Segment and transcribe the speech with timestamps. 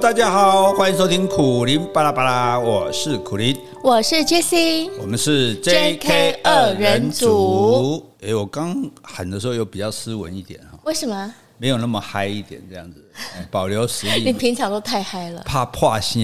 [0.00, 8.06] 大家好，欢迎收听苦林巴拉巴拉，我是苦林，我是 Jessie，我们是 JK 二人组。
[8.20, 11.34] 哎，我刚喊的时候又比较斯文一点哈，为什么？
[11.56, 13.04] 没有那么嗨一点，这样子，
[13.50, 14.26] 保留实力。
[14.26, 16.22] 你平常都太嗨了，怕破声。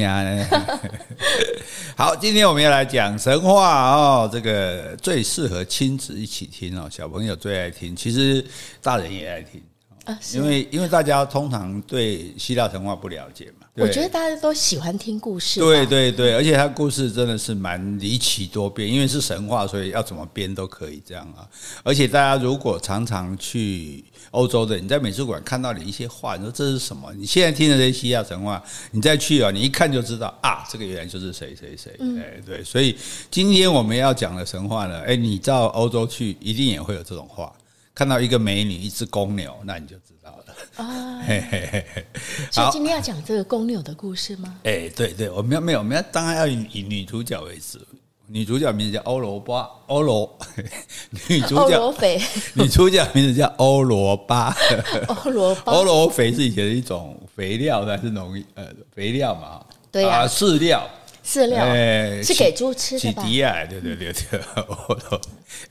[1.99, 8.45] 好，今天我们要来讲神话哦，这个最适合亲子一起听哦，小朋友最爱听，其实
[8.81, 9.61] 大人也爱听。
[10.05, 15.61] 啊，因为因为大家通常对希腊神话不了解嘛，我觉得大家都喜欢听故事。
[15.61, 21.49] 对对对，而且它故事真的是蛮离奇多变，因为是神话，所以要怎么编都可以这样啊。
[21.83, 27.11] 而且大家如果常常去欧洲的，你在美术馆看到的一些画，你说这是什么？
[27.15, 31.93] 你现在听的这些希腊神话，你再去啊，你一看就知道啊，这个原来就是谁谁谁。
[32.19, 32.95] 哎，对，所以
[33.31, 37.51] 今天我们要讲的神话呢，哎，你到欧洲去一定也会有这种画。
[37.95, 41.23] 看到一个美女，一只公牛，那你就知道了 啊。
[41.27, 42.07] 嘿嘿嘿嘿。
[42.51, 44.59] 所以今天要讲这个公牛的故事吗？
[44.65, 47.79] 哎，对对，我们要没有，我们要当然要以以女主角为主。
[48.27, 50.39] 女主角名字叫欧罗巴，欧罗。
[51.29, 52.21] 女主角欧罗肥。
[52.57, 54.57] 女主角名字叫欧罗巴。
[55.07, 55.73] 欧罗巴。
[55.73, 59.63] 欧罗肥是以前的一种肥料，还是农业呃肥料嘛？
[59.93, 60.89] 对呀、啊，饲料。
[61.25, 61.65] 饲料
[62.23, 63.25] 是给猪吃的吧？
[63.25, 64.41] 洗涤啊，对对对对，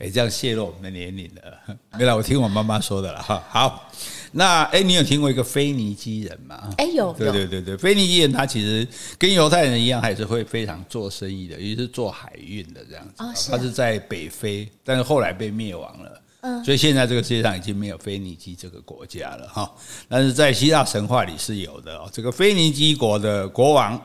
[0.00, 1.76] 哎，这样泄露我们的年龄了。
[1.96, 3.42] 没了，我听我妈妈说的了哈。
[3.48, 3.88] 好，
[4.32, 6.70] 那哎，你有听过一个腓尼基人吗？
[6.76, 7.12] 哎，有。
[7.12, 13.22] 对对对对，腓尼基人他其实跟犹太人一样，还是会非常做生意的，尤其是做海运的这样子。
[13.22, 13.52] 哦，是。
[13.52, 16.20] 他是在北非，但是后来被灭亡了。
[16.40, 16.64] 嗯。
[16.64, 19.72] 所以现在这个世界上已经没有腓尼基这个国家了哈。
[20.08, 22.10] 但是在希腊神话里是有的哦。
[22.12, 24.04] 这个腓尼基国的国王。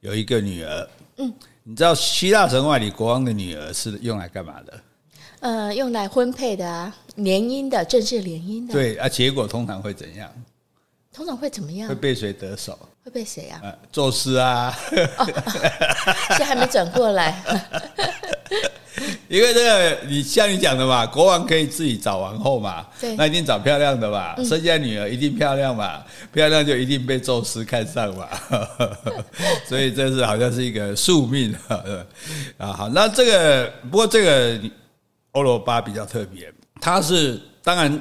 [0.00, 4.80] 有一个女儿，嗯，你知道希腊神话里国王的女儿是用来干嘛的？
[5.40, 8.72] 呃，用来婚配的啊，联姻的，正式联姻的。
[8.72, 10.30] 对啊，结果通常会怎样？
[11.12, 11.88] 通常会怎么样？
[11.88, 12.78] 会被谁得手？
[13.04, 13.60] 会被谁啊？
[13.90, 14.74] 宙斯啊！
[15.18, 15.26] 哦，
[16.28, 17.42] 现在还没转过来。
[19.28, 26.02] 因为这个，你像你讲的嘛，国王可以自己找王后嘛，对，那一定找漂亮的嘛，生下女儿一定漂亮嘛，
[26.32, 28.28] 漂亮就一定被宙斯看上嘛，
[29.66, 31.54] 所以这是好像是一个宿命
[32.58, 32.72] 啊。
[32.72, 34.60] 好，那这个不过这个
[35.32, 38.00] 欧罗巴比较特别，他是当然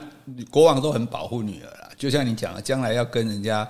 [0.49, 3.69] 国王都很保护女儿啦，就像你讲的，将来要跟人家。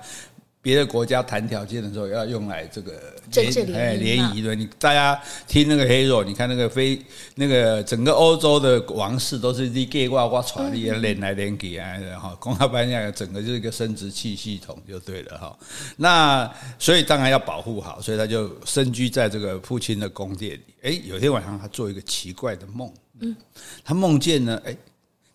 [0.62, 2.92] 别的国家谈条件的时候，要用来这个
[3.32, 4.54] 联哎联谊的。
[4.54, 7.00] 你大家听那个黑肉，你看那个非
[7.34, 15.58] 那个整个欧洲的王室都是你给我，我传你连来连给啊，哈，公开颁奖整个就是一个生殖器系统就对了哈。
[15.96, 20.74] 那所以当然要保护好，所以他就身居在这个父亲的宫殿里。
[20.82, 23.34] 哎，有天晚上他做一个奇怪的梦，嗯，
[23.82, 24.76] 他梦见呢，哎，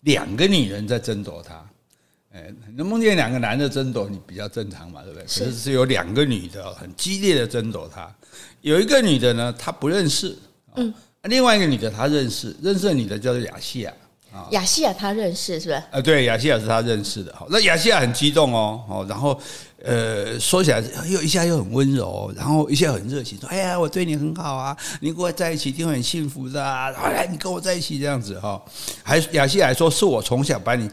[0.02, 1.68] 两个女人在争夺他。
[2.36, 5.24] 哎，能梦见两个男的争夺你比较正常嘛，对不对？
[5.24, 8.14] 可是是有两个女的很激烈的争夺他，
[8.60, 10.36] 有一个女的呢，她不认识，
[10.74, 10.92] 嗯，
[11.22, 13.92] 另外一个女的她认识，认识的女的叫做亚细亚
[14.34, 15.82] 啊，亚细亚她认识是不是？
[15.90, 17.34] 啊，对，亚细亚是她认识的。
[17.34, 19.40] 好，那亚细亚很激动哦，哦，然后
[19.82, 28.60] 呃，说起来又一下又很温柔，然后一下很热情，说：“哎呀，我对你很好啊，你跟我在一起一定会很幸福的啊，来，你跟我在一起这样子哈。”
[29.02, 30.90] 还亚细亚还说：“是我从小把你。”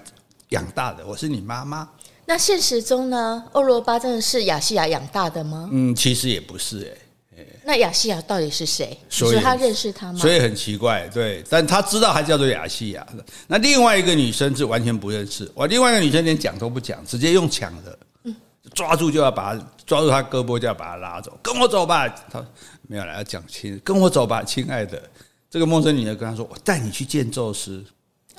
[0.53, 1.89] 养大的，我是你妈妈。
[2.25, 3.43] 那现实中呢？
[3.51, 5.67] 欧罗巴真的是亚细亚养大的吗？
[5.71, 7.45] 嗯，其实也不是哎、欸。
[7.65, 8.97] 那亚细亚到底是谁？
[9.09, 10.19] 所以他认识他吗？
[10.19, 11.43] 所以很奇怪，对。
[11.49, 13.05] 但他知道他叫做亚细亚。
[13.47, 15.49] 那另外一个女生是完全不认识。
[15.53, 18.35] 我另外一个女生连讲都不讲，直接用抢的，嗯
[18.73, 22.07] 抓住就要把他抓住他胳膊就要把他拉走，跟我走吧。
[22.31, 22.45] 他
[22.87, 25.01] 没有来要讲亲，跟我走吧，亲爱的。
[25.49, 27.83] 这个陌生女的跟他说：“我带你去见宙斯。”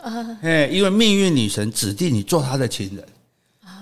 [0.43, 3.05] 哎，因为命运女神指定你做她的情人，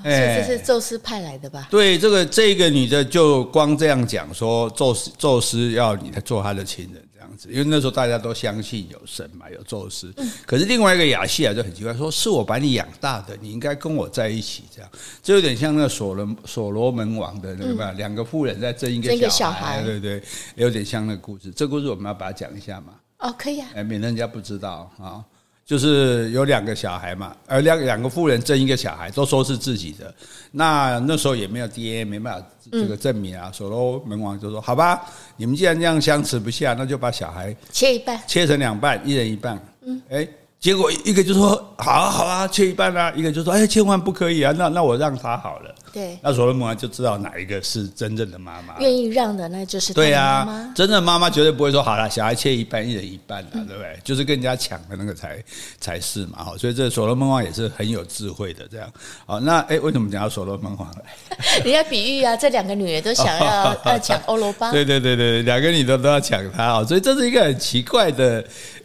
[0.03, 1.69] 所以这是宙斯派来的吧？
[1.71, 10.13] 对，这个这个女的就光这样讲说，宙斯宙斯要你做他的情人这样子，因为那时候大家都相信有神嘛，有宙斯。
[10.47, 14.91] 可是另外一个亚细亚就很奇怪，说是我把你养大的，你应该跟我在一起这样，
[15.23, 20.23] 这有点像那个所罗所罗门王的那个两个妇人在争一个小孩，对对，
[20.57, 21.51] 有点像那个故事。
[21.51, 22.95] 这个故事我们要把它讲一下嘛？
[23.19, 25.23] 哦，可以啊，哎，免得人家不知道啊。
[25.65, 30.13] 就是有两个小孩嘛，而两两个妇人争一个小孩，都说是自己的。
[30.51, 33.51] 那那时候也没有 DNA，没办法这个证明啊。
[33.53, 35.01] 所罗门王就说：“好吧，
[35.37, 40.29] 你们既然这样相持不下，那就把小孩切一半，切成两半，一人一半。”嗯，哎，
[40.63, 45.75] 结果一个就说好啊好啊，切一半啊，一个就说哎，千万不可以啊，那那我让他好了。
[45.93, 53.99] 对，那所罗门王就知道哪一个是真正的妈妈，愿意让的那就是对呀、啊，真正的妈妈绝对不会说好了，小孩切一半，一人一半的、啊，对不对？
[54.05, 55.43] 就是跟人家抢的那个才
[55.81, 56.45] 才是嘛。
[56.45, 58.89] 好，所以这所罗门王也是很有智慧的，这样。
[59.27, 61.61] 好，那哎，为什么讲到所罗门王来？
[61.67, 68.43] 你要比喻啊，这两个女人都想要要 抢欧罗巴，对对对对，两个女的都要抢他啊，所以这是一个很奇怪的。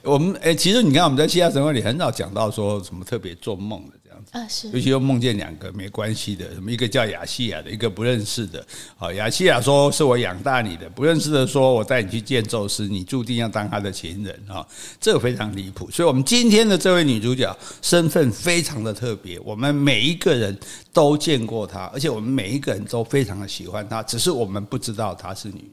[0.08, 4.32] 我们哎，其实你看我们在希腊神话里很少讲到说什么特别做梦的这样子。
[4.32, 8.66] 啊，是，尤其又梦见两个没关系的，什么一个叫亚细亚的，一个不认识的。
[8.96, 14.66] 好，亚细亚说是我养大你的，不认识的说我带你去见宙斯，你注定要当他的情人啊，
[15.00, 15.92] 这个非常离谱。
[15.92, 20.58] 所以，我们今天的这位女主角身份非常的特别，我们每一个人
[20.94, 25.70] 都见过她，而且我们每一个人都非常的喜欢她，只是我们不知道她是女，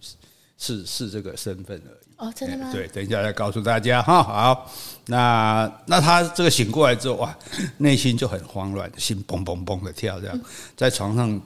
[0.59, 2.04] 是是这个身份而已。
[2.17, 2.71] 哦，真的吗？
[2.73, 4.23] 对，等一下再告诉大家哈。
[4.23, 4.71] 好，
[5.07, 7.37] 那那他这个醒过来之后，哇，
[7.79, 10.41] 内心就很慌乱，心砰砰砰的跳，这样
[10.77, 11.41] 在床上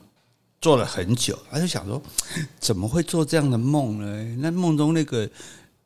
[0.61, 2.01] 坐了很久，他就想说，
[2.59, 4.35] 怎么会做这样的梦呢？
[4.39, 5.27] 那梦中那个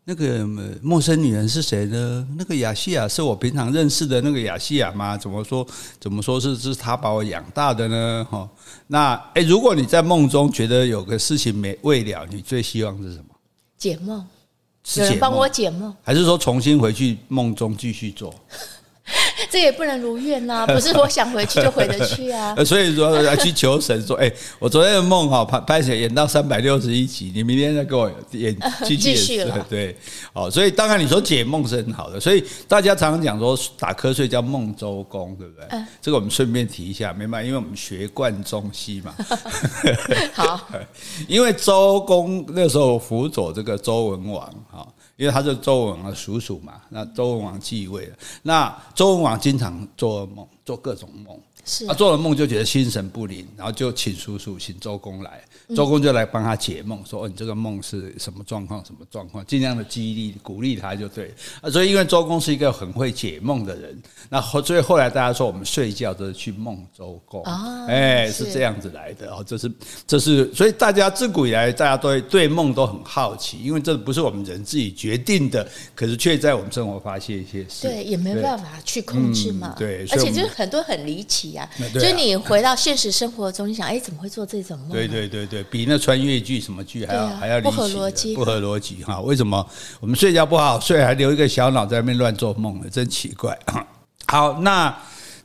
[0.04, 0.46] 那个
[0.82, 2.28] 陌生女人是谁呢？
[2.38, 5.18] 那个亚细亚是我平常认识的那个亚细亚吗？
[5.18, 5.66] 怎么说？
[5.98, 8.28] 怎么说是是她把我养大的呢？
[8.30, 8.50] 哈，
[8.88, 13.26] 那哎，如果你在梦中觉得有个事情没未了，你最希望是什么？
[13.78, 14.26] 解梦。
[14.96, 18.34] 有人帮我解梦，还是说重新回去梦中继续做？
[19.50, 22.56] 这也不能如愿呐， 不是我想回去就回得去啊。
[22.64, 28.56] 所以说要去求神说，哎，我昨天的梦哈拍拍写演到三百六十一集，你明天再给我演
[28.86, 29.66] 继续了。
[29.70, 29.96] 对，
[30.32, 35.68] 哦，所以当然你说解梦是很好的，所以大家常常讲说打瞌睡叫梦周公，对不对？
[36.02, 37.44] 这个我们顺便提一下，明白？
[37.44, 39.14] 因为我们学贯中西嘛。
[40.34, 40.70] 好，
[41.28, 44.88] 因为周公那时候辅佐这个周文王哈。
[45.16, 51.40] 因为他是周文王的叔叔嘛，那周文王继位了，那周文王经常做噩梦，做各种梦。
[51.66, 55.42] 是他做了梦就觉得心神不宁，然后就请叔叔请周公来，
[55.76, 58.84] 周公就来帮他解梦，说：“哦，你这个梦是什么状况？
[58.84, 59.46] 什么状况？
[59.46, 63.98] 尽量的激励鼓励他就对。”啊，所以因为周公是一个很会解梦的人，
[64.30, 69.42] 那后所以后来大家说我们睡觉都是去梦周公啊，哎，是这样子来的哦。
[69.48, 69.72] 这是
[70.06, 75.66] 这是所以大家自古以来大家都对梦都很好奇，因为这不是我们人自己决定的，
[75.96, 79.74] 可是却在我们生活发现一些事，对，也没办法去控制嘛。
[79.78, 81.53] 对，而且就是很多很离奇。
[81.94, 84.90] 所以你回到现实生活中，你想，哎，怎么会做这种梦？
[84.90, 89.20] 对对对对，比那穿越剧什么剧还要还要不合逻辑，不合逻辑哈！
[89.22, 89.66] 为什么
[90.00, 92.88] 我们睡觉不好好睡，还留一个小脑在那边乱做梦呢？
[92.90, 93.58] 真奇怪。
[94.28, 94.96] 好，那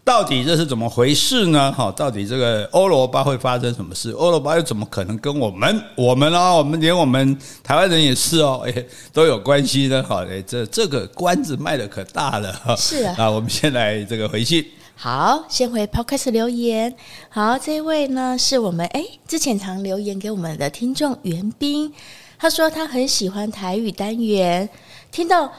[0.04, 1.70] 到底这是怎么回事呢？
[1.70, 4.10] 哈，到底这个欧罗巴会发生什么事？
[4.12, 10.02] 欧罗巴又怎么可能跟我们我们哦，我们连我们台湾人也是哦，哎，都有关系的。
[10.02, 12.74] 好嘞，这这个关子卖的可大了哈。
[12.76, 14.64] 是啊，啊我们先来这个回信。
[15.00, 16.92] 好，先回 Podcast 留言。
[17.28, 21.94] 好，这位呢是我们哎之前常留言给我们的听众袁斌，
[22.36, 24.68] 他说他很喜欢台语单元，
[25.12, 25.52] 听到。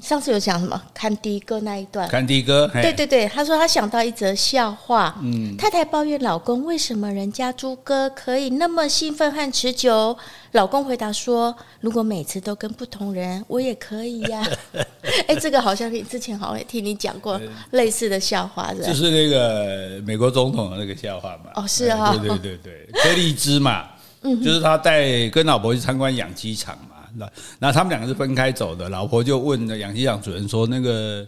[0.00, 0.80] 上次有讲什么？
[0.94, 5.14] 看的哥那一段，看的哥，对对对，他说他想到一则笑话。
[5.22, 10.16] 嗯，太太抱怨老公为什么人家猪哥可以那么兴奋和持久，
[10.52, 14.42] 老公回答说：如果每次都跟不同人，我也可以呀。
[15.28, 17.38] 哎，这个好像你之前好像也听你讲过
[17.72, 21.50] 类似的笑话，是就是那个美国总统的那个笑话嘛？
[21.56, 23.90] 哦，是啊，对对对对，柯立芝嘛，
[24.22, 26.91] 嗯，就是他带跟老婆去参观养鸡场嘛。
[27.14, 31.26] 那那他们两个是分开走的，老婆就问那养鸡场主人说：“那个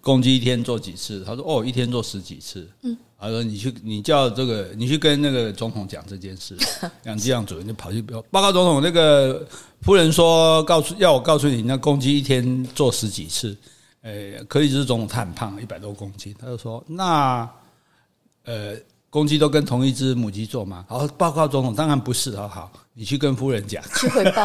[0.00, 6.56] 公鸡一天做几次？”他说：“哦，一天做十几次。”嗯，他说：“你去，你叫这个，你去跟那个总统讲这件事。
[7.04, 9.46] ”养鸡场主人就跑去报报告总统，那个
[9.82, 13.56] 夫人说：“告诉要我告诉你，那公鸡一天做十几次。”
[14.02, 17.48] 诶，可以是总统他很胖，一百多公斤，他就说：“那
[18.44, 18.76] 呃。”
[19.14, 20.84] 公鸡都跟同一只母鸡做吗？
[20.88, 22.34] 好，报告总统，当然不是。
[22.34, 24.44] 好好，你去跟夫人讲， 去回报。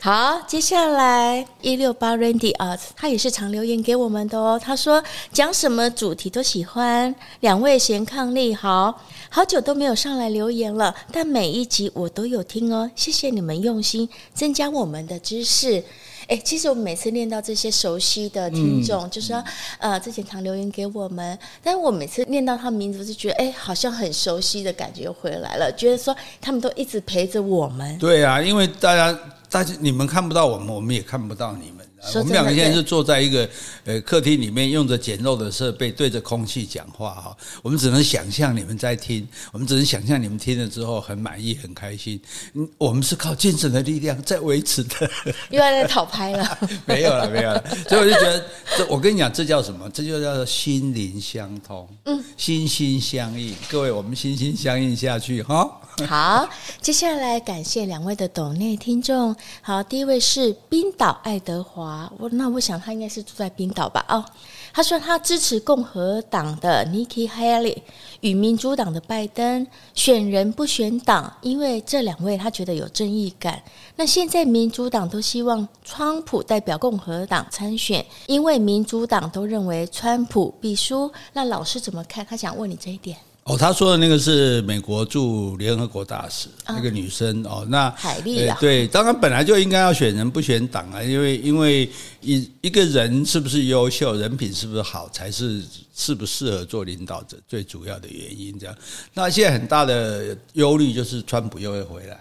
[0.00, 4.56] 好，接下来一六八 Randy 啊，他也是常留言给我们的哦。
[4.56, 5.02] 他说
[5.32, 12.88] 讲什么主题都喜欢，两位贤伉俪，好好久都没有上来留言了，但每一集我都有听哦。
[12.94, 15.82] 谢谢你们用心增加我们的知识。
[16.28, 19.44] 哎，其实我们每次念到这些熟悉的听众，嗯、就是说，
[19.78, 27.98] 呃，之前常留言给我们，但是我每次念到他们名字，我就觉得，哎，好像很熟悉的感觉回来了，觉得说他们都一直陪着我们。
[27.98, 29.18] 对啊，因为大家，
[29.50, 31.83] 大家你们看不到我们，我们也看不到你们。
[32.14, 33.48] 我们两个现在是坐在一个
[33.84, 37.36] 呃客厅里面，用着简陋的设备，对着空气讲话哈。
[37.62, 42.20] 我们只能想象你们在听，我们只能想象你们听了之后很满意、很开心。
[42.54, 45.10] 嗯，我们是靠精神的力量 在维持的。
[45.50, 46.58] 又要在讨拍了？
[46.86, 47.64] 没有了，没有了。
[47.88, 48.44] 所以我就觉得，
[48.76, 49.88] 这我跟你讲，这叫什么？
[49.90, 53.54] 这就叫做心灵相通，嗯，心心相印。
[53.68, 55.80] 各位，我们心心相印下去哈。
[56.08, 56.48] 好，
[56.80, 59.34] 接下来感谢两位的抖内听众。
[59.62, 64.04] 好，第一位是冰岛爱德华，啊我那我想他应该是住在冰岛吧？
[64.08, 64.24] 哦，
[64.72, 67.78] 他说他支持共和党的 Nikki Haley
[68.20, 73.62] 与民主党的拜登，选人不选党，因为这两位他觉得有正义感。
[73.96, 81.10] 那现在民主党都希望川普代表共和党参选，因为民主党都认为川普必输。
[81.32, 82.26] 那老师怎么看？
[82.26, 83.16] 他想问你这一点。
[83.44, 91.86] 哦，他说的那个是美国驻联合国大使，那个女生哦，那海莉啊，对，当然本来就应该要选人不选党啊，因为因为
[92.22, 95.62] 一一个人是不是优秀，人品是不是好，才是
[95.94, 98.58] 适不适合做领导者最主要的原因。
[98.58, 98.74] 这样，
[99.12, 102.18] 那现在很大的忧虑就是川普又会回来，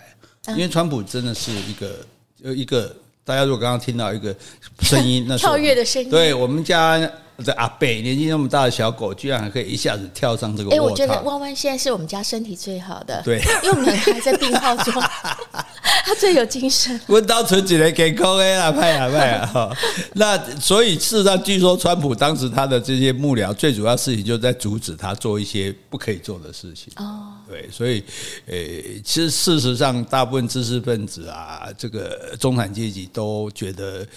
[0.49, 2.05] 因为川普真的是一个
[2.43, 4.35] 呃一个，大家如果刚刚听到一个
[4.81, 7.09] 声音，那跳跃的声音，对我们家。
[7.43, 10.69] 这阿贝年纪那么大的小狗，居然还可以一下子跳上这个。
[10.71, 14.93] 哎，我觉得弯弯现在是我们家身体最好的，对，因为我们还在病号中，
[16.05, 16.99] 他最有精神。
[17.07, 19.77] 温刀存起来给空 A 啦，派啊派啊 哈。
[20.13, 26.93] 那所以事实上，据说川普当时他的这些幕僚，最主要事情就是在阻止他做一些不可以做的事情。
[26.97, 28.03] 哦，对，所以
[28.45, 28.55] 呃，
[29.03, 34.07] 其实事实上，大部分知识分子啊，这个中产阶级都觉得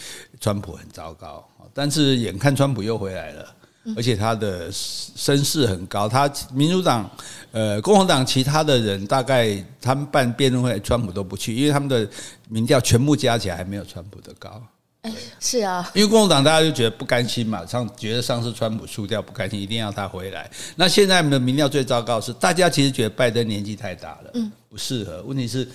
[0.40, 1.46] 川普很糟糕。
[1.74, 3.54] 但是眼看川普又回来了，
[3.96, 6.08] 而且他的声势很高。
[6.08, 7.10] 他民主党、
[7.52, 12.08] 呃共和党其他的人，大概他们办辩论会，川普都不去，因为他们的
[12.48, 14.62] 民调全部加起来还没有川普的高。
[15.06, 20.50] 哎，是啊，因为共和党大家就觉得不甘心嘛，上觉得上次川普输掉不甘心，一定要他回来。
[20.74, 25.22] 那现在的民调最糟糕是，大家其实觉得拜登年纪太大了，嗯，不适合。
[25.22, 25.66] 问题是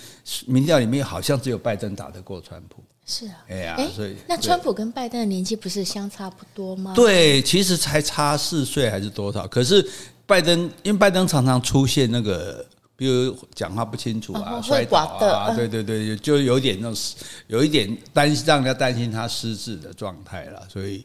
[0.46, 2.82] 民调里面好像只有拜登打得过川普。
[3.04, 6.92] 是啊，哎呀，所以那川普跟拜登的年纪不是相差不多吗？
[6.94, 9.46] 对，其实才差四岁还是多少？
[9.48, 9.84] 可是
[10.24, 12.64] 拜登，因为拜登常常出现那个，
[12.96, 17.02] 比如讲话不清楚啊，哦、摔倒啊，对对对，就有点那种，
[17.46, 20.66] 有一点担心，让人家担心他失智的状态了。
[20.68, 21.04] 所以，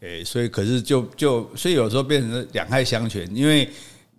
[0.00, 3.68] 诶，所以可是就就，所以有时候变成两害相权，因为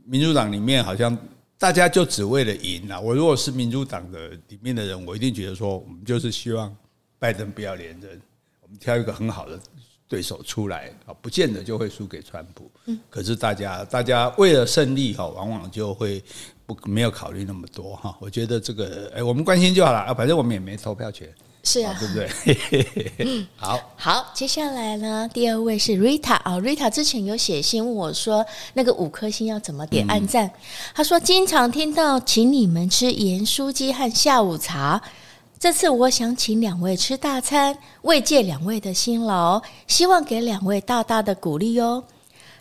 [0.05, 1.17] 民主党里面好像
[1.57, 2.99] 大家就只为了赢啊。
[2.99, 6.75] 我如果是民主党的里面的人，我一定觉得说，我们就是希望。
[7.21, 8.21] 拜登不要连任，
[8.61, 9.59] 我们挑一个很好的
[10.07, 12.71] 对手出来啊，不见得就会输给川普。
[12.85, 16.23] 嗯，可是大家大家为了胜利哈，往往就会
[16.75, 18.15] 不没有考虑那么多哈。
[18.19, 21.27] 我觉得这个哎，我们关心就好了啊，反正我们也没投票权，
[21.63, 23.07] 是啊，对不对？
[23.25, 30.51] 嗯， 好，好，接下来呢，第二位是 Rita 啊，Rita 之前有写信问我说，那个五颗星要怎么点按赞？
[30.93, 35.01] 他说经常听到请你们吃盐酥鸡和下午茶。
[35.59, 42.01] 这次我想请两位吃大餐，慰藉两位的辛劳，希望给两位大大的鼓励哟。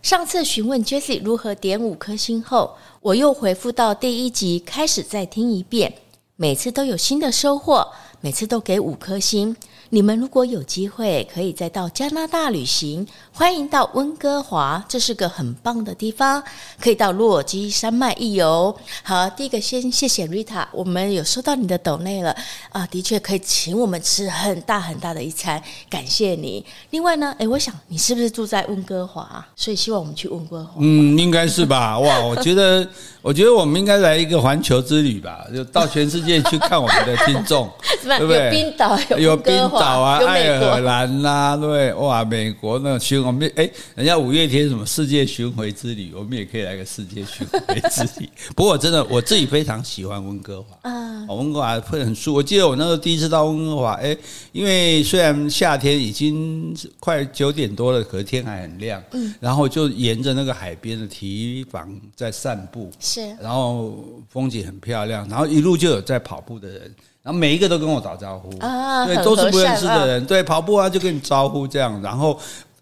[0.03, 5.93] 上次询问 Jessie 如何点五颗星后，我又回复到第一集开始再听一遍，
[6.37, 7.91] 每次都有新的收获，
[8.21, 9.57] 每次都给五颗星。
[9.91, 16.43] 你们如果有机会，可以再到加拿大旅行，欢迎到温哥华，这是个很棒的地方，
[16.79, 18.77] 可以到落基山脉一游。
[19.03, 22.37] 好，第一个先谢谢 Rita，我们有收到你的抖内了
[22.71, 26.63] 啊，的确可以请我们吃很大很大的一餐，感谢你。
[26.91, 30.73] 另外呢，诶，我想你是不是住在温哥华，所以希望我们去温哥华？
[30.81, 31.99] 嗯，应该是吧。
[31.99, 32.87] 哇，我觉得。
[33.29, 37.71] 我觉得我们应该来一个环球之旅吧， 就到全世界去看我们的听众，
[38.03, 38.47] 对不对？
[38.47, 48.27] 有冰岛，有冰岛啊，爱尔兰啦，对，哇，美国那巡我们哎，人家五月天什么世界巡回之旅，我们也可以来个世界巡回之旅。
[48.57, 52.39] 不过真的，我自己非常喜欢温哥华啊，温哥华会很舒服。
[52.39, 54.17] 我记得我那时候第一次到温哥华，哎，
[54.53, 62.91] 因为虽然夏天已经快九点多了，可是天还很亮，嗯，然后就沿着那个海边的堤防在散步。
[62.99, 63.95] 是，然后
[64.29, 68.51] 风景很漂亮，然后一路就有在跑步的人，然后每一个都跟我打招呼。
[68.59, 72.39] 啊，对，都是不认识的人，对，跑步啊就跟你招呼这样，然后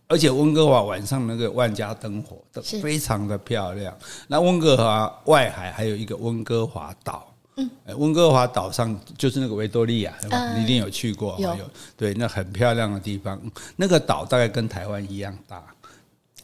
[0.09, 3.93] 而且温哥华晚上那个万家灯火都非常的漂亮。
[4.29, 7.27] 那温哥华外海还有一个温哥华岛，
[7.57, 10.15] 嗯，温哥华岛上就是那个维多利亚，
[10.57, 11.57] 你一定有去过，有，
[11.97, 13.41] 对，那很漂亮的地方，
[13.75, 15.63] 那个岛大概跟台湾一样大，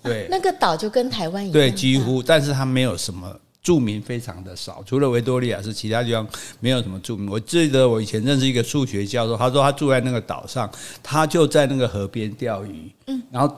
[0.02, 3.32] 对，那个岛就跟台湾一样大，对，几乎，但是它没有什么。
[3.62, 6.26] 住民非常的少，除了维多利亚是，其他地方
[6.58, 7.30] 没有什么著名。
[7.30, 10.68] 我记得我以前认识一个数学教授，他说他住在那个岛上，
[11.00, 13.56] 他就在那个河边钓鱼，嗯，然后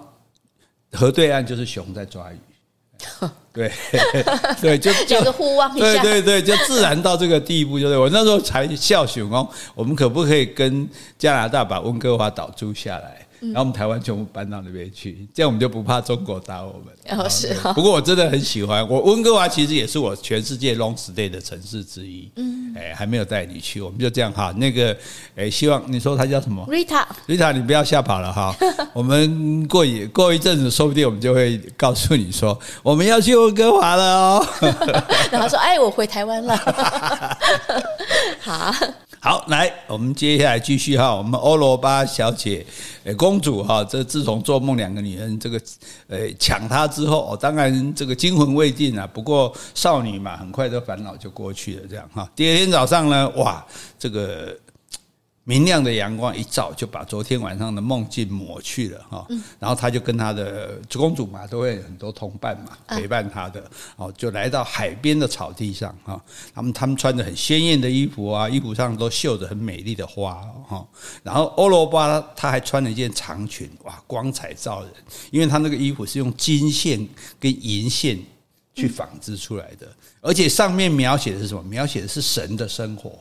[0.92, 2.36] 河对岸就是熊在抓鱼，
[3.54, 3.72] 对
[4.60, 10.86] 对，就就互望一下，对对对，就自然到这个地步，就是我那时候才笑熊哦，我们可不可以跟
[11.18, 13.23] 加拿大把温哥华岛租下来？
[13.52, 17.18] 然后我们台湾全部搬到那边去，这样我们就不怕中国打我们。
[17.18, 17.54] 哦，是。
[17.74, 22.30] 不过我真的很喜欢，我温哥华其实也是我全世界 long stay 的城市之一。
[22.36, 24.52] 嗯，哎，还没有带你去，我们就这样哈。
[24.56, 24.96] 那个，
[25.36, 28.54] 哎，希望你说他叫什么？Rita，Rita，你不要吓跑了哈。
[28.94, 34.46] 我们过一过一阵子，说不定我们就会告诉你说，我们要去温哥华了哦。
[35.30, 36.56] 然后说，哎，我回台湾了。
[38.40, 38.74] 好。
[39.24, 41.14] 好，来，我们接下来继续哈。
[41.14, 42.62] 我们欧罗巴小姐，
[43.04, 45.58] 诶，公主哈，这自从做梦两个女人这个，
[46.08, 49.08] 诶，抢她之后，当然这个惊魂未定啊。
[49.10, 52.28] 不过少女嘛，很快的烦恼就过去了，这样哈。
[52.36, 53.64] 第二天早上呢，哇，
[53.98, 54.54] 这个。
[55.44, 59.26] 明亮的阳光一照，就把昨天晚上的梦境抹去了哈。
[59.58, 63.62] 然后他就跟他的公主嘛，都会很多同伴嘛陪伴他的
[63.96, 66.18] 哦，就来到海边的草地上哈。
[66.54, 70.34] 他们他们穿着很鲜艳的衣服啊，衣服上都绣着很美丽的花
[70.66, 70.86] 哈。
[71.22, 74.90] 然后欧罗巴他还穿了一件长裙，哇，光彩照人，
[75.30, 77.06] 因为他那个衣服是用金线
[77.38, 78.18] 跟银线
[78.74, 79.86] 去纺织出来的，
[80.22, 81.62] 而且上面描写的是什么？
[81.64, 83.12] 描写的是神的生活。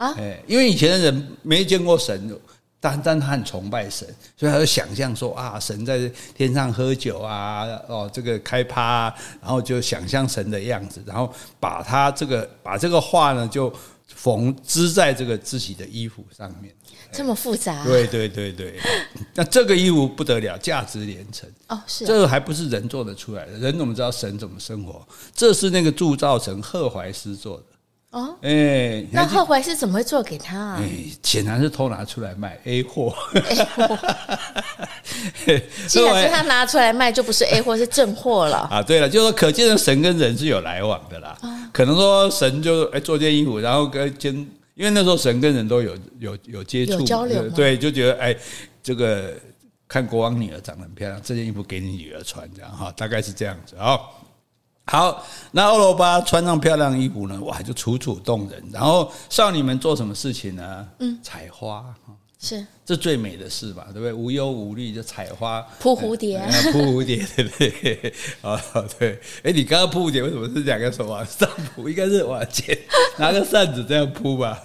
[0.00, 0.16] 啊，
[0.46, 2.34] 因为以前的人没见过神，
[2.80, 11.30] 但但他很崇拜神，所以他就想象说啊，神在天上喝酒啊，哦，这个开趴啊，然后就想象神的样子，然后
[11.60, 13.70] 把他这个把这个画呢就
[14.06, 16.74] 缝织在这个自己的衣服上面，
[17.12, 17.84] 这么复杂啊？
[17.84, 18.80] 对对对对，
[19.36, 25.06] 那这个衣服不得了，价值连城哦，是啊，这个还不是人做得出来的，人怎么知道神怎么生活？
[25.34, 27.64] 这是那个铸造神赫怀斯做的。
[28.10, 30.76] 哦，哎、欸，那赫淮斯怎么会做给他啊？
[30.80, 33.14] 哎、欸，显然是偷拿出来卖 A 货。
[35.86, 38.68] 既然是他拿出来卖，就不是 A 货，是正货了。
[38.70, 41.36] 啊，对了，就是说，可见的神跟人是有来往的啦。
[41.40, 44.34] 啊、可能说神就哎、欸、做件衣服，然后跟兼，
[44.74, 48.38] 因为那时候神跟人都有有有接触，交流，对，就觉得哎、欸，
[48.82, 49.34] 这个
[49.86, 53.84] 看国王女儿长得很漂亮，这件衣服给你女儿穿，这样哈，大概是这样子啊。
[53.84, 54.24] 好，
[55.52, 58.62] 那欧罗巴穿上漂亮衣服呢，哇，就楚楚动人。
[58.72, 60.88] 然后少女们做什么事情呢？
[60.98, 61.84] 嗯，采花，
[62.40, 63.86] 是这最美的事吧？
[63.92, 64.12] 对不对？
[64.12, 68.14] 无忧无虑就采花，扑蝴蝶，啊，扑蝴蝶， 对不对？
[68.42, 68.60] 啊，
[68.98, 69.20] 对。
[69.42, 71.88] 哎，你刚刚扑蝴蝶为什么是两个手往上扑？
[71.88, 72.76] 应该是往前
[73.18, 74.58] 拿个扇子这样扑吧？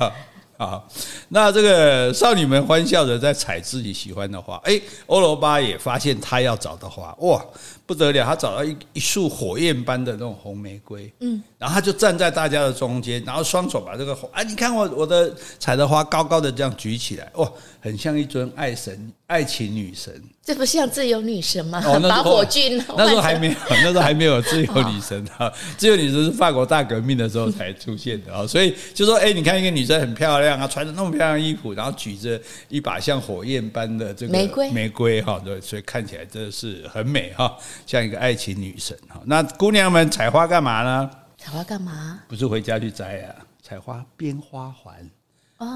[0.57, 0.87] 好，
[1.27, 4.55] 那这个少女们欢笑着在采自己喜欢的花。
[4.63, 7.45] 哎，欧罗巴也发现他要找的花，哇！
[7.85, 20.21] 不得了，他找到一一束火焰般的那种红玫瑰，嗯，然后他就站在大家的中间，然后双手把这个红，啊，你看我我的采的花高高的这样举起来，哇，很像一尊爱神、爱情女神。
[20.43, 21.81] 这不像自由女神吗？
[21.83, 39.21] 哦，打火军，那时候还没有，那时候还没有 自由女神啊，自由女神是法国大革命的时候才出现的啊，所以就说，哎，你看一个女生很漂亮啊，穿着那么漂亮衣服，然后举着一把像火焰般的这个玫瑰，玫瑰哈，对，所以看起来真的是很美哈，像一个爱情女神哈。
[39.25, 41.09] 那姑娘们采花干嘛呢？
[41.37, 42.19] 采花干嘛？
[42.27, 44.95] 不是回家去摘啊，采花编花环。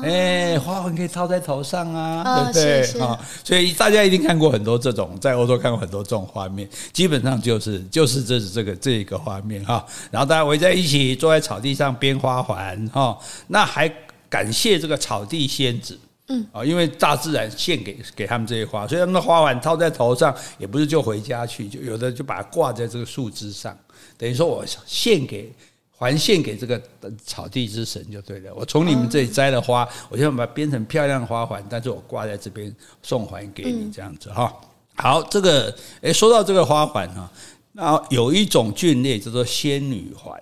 [0.04, 0.10] 哎、
[0.52, 3.02] 欸，花环可以套在头上啊，哦、对不对？
[3.02, 9.86] 啊，所以大家一定看过很多这种，在欧洲看过很多这种画面，基本上就是就是这是这个这一个画面哈。
[10.12, 13.18] 然后大家围在一起，坐在草地上编花环哈。
[13.48, 13.90] 那还
[14.28, 15.98] 感谢这个草地仙子，
[16.30, 23.78] 嗯啊，因为大自然献给给他们这些花，所以他们的花环套在头上，也不是就回家去，就有的就把它挂在这个树枝上，
[24.18, 25.54] 等于说我献给。
[26.02, 26.82] 还献给这个
[27.26, 28.54] 草地之神就对了。
[28.56, 34.50] 我从你们这里摘了花，我就把它编成漂亮的花环，但是我挂在这边送还给你这样子哈。
[34.96, 37.30] 好，这个诶，说到这个花环哈，
[37.74, 40.42] 那有一种菌类叫做仙女环。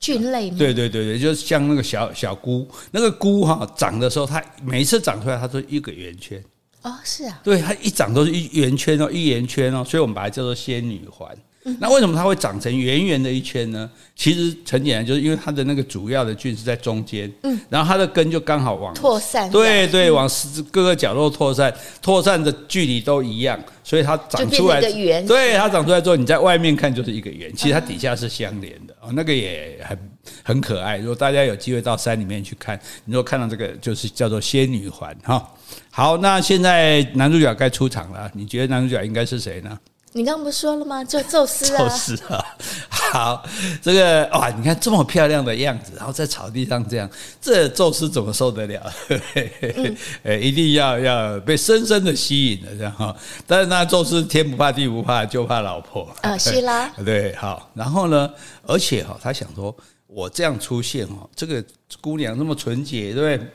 [0.00, 0.56] 菌类吗？
[0.58, 6.42] 对对对对，就像那个小小菇，那个菇哈长的时候，它每一次长出来，它都一个圆圈。
[6.82, 7.38] 哦，是啊。
[7.44, 11.36] 对，它一长都是一圆圈哦，一圆圈哦，所以我们把它叫做仙女环。
[11.78, 13.90] 那为什么它会长成圆圆的一圈呢？
[14.16, 20.28] 其实很简单，就是因为它的那个主要的菌是在中间，嗯，然后它的根就刚好往扩散，对对，往
[20.70, 29.98] 各个角落扩散，扩散的距离都一样，所以它长出来圆，对，它长出来之后，你在外面看就是一个圆，其实它底下是相连的哦，那个也很
[30.42, 30.96] 很可爱。
[30.96, 35.46] 如果大家有机会到山里面去看，你如果看到这个，就是叫做仙女环哈。
[35.90, 39.78] 好，那现在男主角该出场了，你觉得男主角应该是谁呢？
[40.12, 41.04] 你刚刚不是说了吗？
[41.04, 41.78] 就宙斯啊！
[41.78, 42.44] 宙斯啊！
[42.88, 43.44] 好，
[43.80, 47.08] 这个哇，你看这么漂亮的样子，然后在草地上这样，
[47.40, 48.92] 这宙斯怎么受得了？
[49.08, 53.14] 嗯、 哎，一定要要被深深的吸引了，这样哈。
[53.46, 56.88] 但是那宙斯天不怕地不怕，就怕老婆啊，希拉。
[57.04, 58.28] 对，好，然后呢，
[58.66, 59.74] 而且哈，他想说，
[60.08, 61.64] 我这样出现哈，这个
[62.00, 63.52] 姑娘那么纯洁，对不对？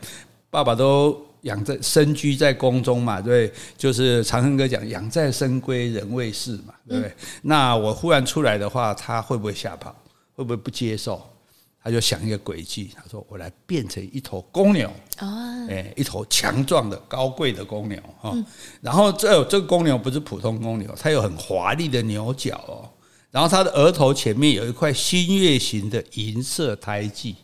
[0.50, 1.22] 爸爸都。
[1.45, 7.10] 养在深居在宫中嘛，对，就是长恨歌讲“养在深闺人未识”嘛，对不对？
[7.10, 9.95] 嗯、那我忽然出来的话，他会不会吓跑？
[10.36, 11.21] 会不会不接受？
[11.84, 18.31] 他就想一个诡计，他说：“我来变成一头公牛哦，哎，一头强壮的高贵的公牛哈。
[18.34, 18.43] 嗯、
[18.81, 22.89] 然后这这个公牛不是普通公牛，它有很华丽的牛角哦。
[23.29, 27.36] 然后它的额头前面有一块新月形的银色胎记。”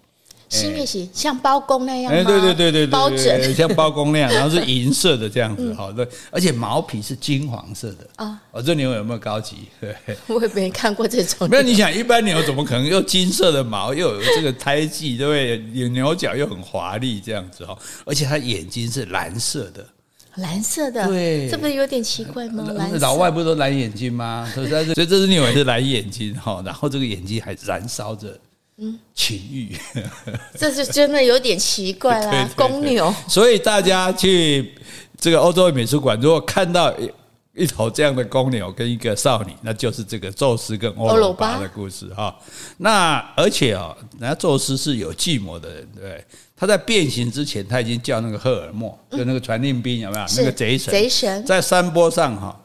[0.51, 2.19] 新月形像包公那样吗？
[2.19, 8.37] 哎，对对对对对，包拯像包公那样， 然后是银色的这样子，好的，而且毛皮是金黄色的啊。
[8.51, 9.55] 哦，这牛有没有高级？
[9.79, 9.95] 对，
[10.27, 11.49] 我也没看过这种。
[11.49, 15.81] 没有，你想一般牛怎么可能又金色的毛，又有这个胎记，对不对？
[15.81, 19.85] 有牛角又很华丽这样子哦，而且它眼睛是蓝色的，
[20.35, 22.67] 蓝色的，对，这不是有点奇怪吗？
[22.99, 24.51] 老外不是都蓝眼睛吗？
[24.53, 28.37] 所以这所以这只牛也是蓝眼睛哈，然后这个眼睛还燃烧着。
[28.83, 29.77] 嗯，情欲，
[30.57, 33.13] 这是真的有点奇怪啦， 对对对对公牛。
[33.27, 34.73] 所以大家去
[35.19, 37.11] 这个欧洲美术馆，如果看到一
[37.53, 42.35] 一头这样的公牛跟一个少女，那就是这个宙斯跟欧罗巴的故事哈。
[42.77, 50.25] 那而且啊，人家宙斯是有计谋的人，对，他在变形之前，他已经叫那个赫尔墨，就那个传令兵有没有？
[50.37, 52.59] 那个贼神，贼神在山坡上哈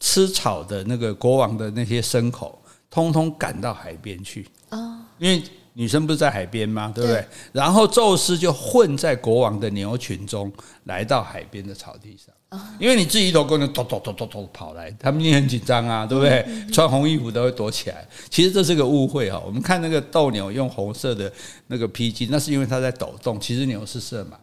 [0.00, 4.93] 吃草的那个国王的那些牲口，通通赶到海边去啊。
[5.24, 6.92] 因为女生不是在海边吗？
[6.94, 7.24] 对不对？
[7.50, 10.52] 然后宙斯就混在国王的牛群中，
[10.84, 12.60] 来到海边的草地上。
[12.78, 16.46] 因为你自己一头公牛，咚咚咚咚咚跑来，他们一定很紧张啊，对不对？
[16.70, 18.06] 穿红衣服都会躲起来。
[18.28, 19.42] 其实这是个误会哈。
[19.46, 21.32] 我们看那个斗牛用红色的
[21.68, 23.40] 那个披巾，那是因为它在抖动。
[23.40, 24.34] 其实牛是色盲，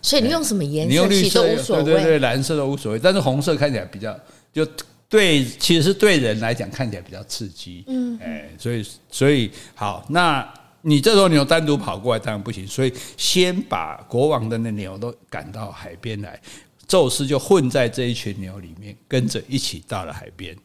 [0.00, 1.06] 所以你用什么颜色
[1.42, 1.84] 都无所谓。
[1.84, 4.18] 对对对，蓝色都无所谓，但是红色看起来比较
[4.50, 4.66] 就。
[5.12, 10.42] 对，其实是对人来讲看起来比较刺激，嗯，哎，所以所以好，那
[10.80, 16.40] 你这头牛单独跑过来当然不行，所以先把国王的那牛都赶到海边来，
[16.88, 20.56] 宙斯就混在这一群牛里面，跟着一起到了海边。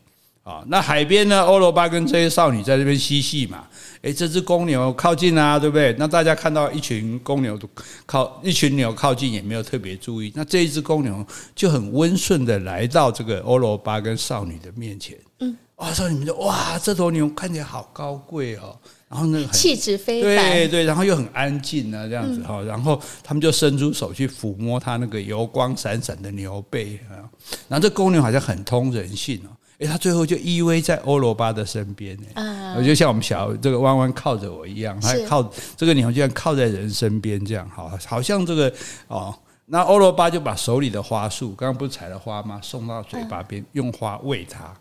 [0.48, 1.42] 啊，那海边呢？
[1.42, 3.68] 欧罗巴跟这些少女在这边嬉戏嘛。
[4.02, 5.94] 诶，这只公牛靠近啊，对不对？
[6.00, 7.60] 那大家看到一群公牛
[8.06, 10.32] 靠一群牛靠近，也没有特别注意。
[10.34, 15.18] 那这一只公牛就很温顺的来到这个欧罗巴跟少女的面前。
[15.42, 18.74] 嗯，哇，少女们就哇，这头牛看起来好高贵哦。
[19.10, 22.62] 然后那个气质非凡，对对，然后又很安静啊，这样子哈。
[22.62, 27.28] 然后他们就伸出手去抚摸它那个油光闪闪的牛背啊。
[27.68, 29.52] 然后这公牛好像很通人性哦。
[29.80, 38.74] 哎，他最后就依偎在欧罗巴的身边，哎，我觉得像我们小这个弯弯靠着我一样，还靠这个牛，就像靠在人身边这样，好，好像这个
[39.08, 39.38] 哦，
[39.68, 42.60] 那欧罗巴就把手里的花束，刚刚不是采了花吗？
[42.64, 44.74] 送到嘴巴边，用花喂它。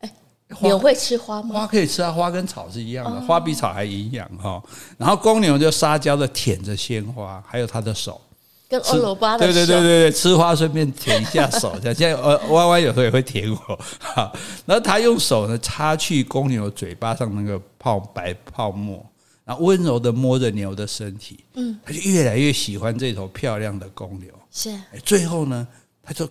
[0.00, 0.12] 哎，
[0.60, 1.54] 牛会吃花吗？
[1.54, 4.62] 花可以吃啊，花跟草是一样的，花比草还营养哈。
[4.98, 8.20] 然后公牛就撒娇的舔着鲜花，还有它的手。
[8.72, 11.94] 跟欧罗巴的对对对对对，吃花顺便舔一下手，这样。
[11.94, 14.32] 现在呃 弯弯有时候也会舔我，哈，
[14.64, 19.04] 然后他用手呢擦去公牛嘴巴上那个泡白泡沫，
[19.44, 24.70] 然后温柔的摸着牛的身体，嗯，他就越来越喜欢这头漂亮的公牛，是，
[25.04, 25.68] 最后呢，
[26.02, 26.26] 他就。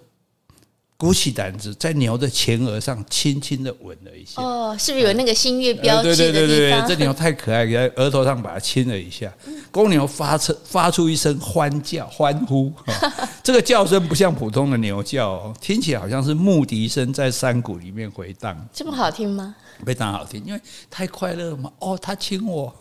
[1.01, 4.39] 鼓起胆子，在牛的前额上轻轻的吻了一下。
[4.39, 6.15] 哦，是不是有那个新月标志？
[6.15, 9.33] 对对对这牛太可爱，在额头上把它亲了一下。
[9.71, 12.71] 公牛发出发出一声欢叫欢呼，
[13.41, 18.55] 这个叫声不像普通的牛叫，听起来好像是牧笛声在山谷里面回荡。
[18.71, 19.55] 这么好听吗？
[19.83, 20.61] 非常好听，因为
[20.91, 21.71] 太快乐了嘛。
[21.79, 22.71] 哦，他亲我，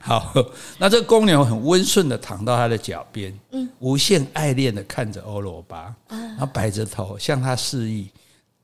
[0.00, 0.34] 好。
[0.78, 8.10] 那这公牛很温顺的躺到他的脚边，嗯，无限爱恋的看着欧罗巴，然后摆着头向他示意，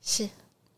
[0.03, 0.29] 是。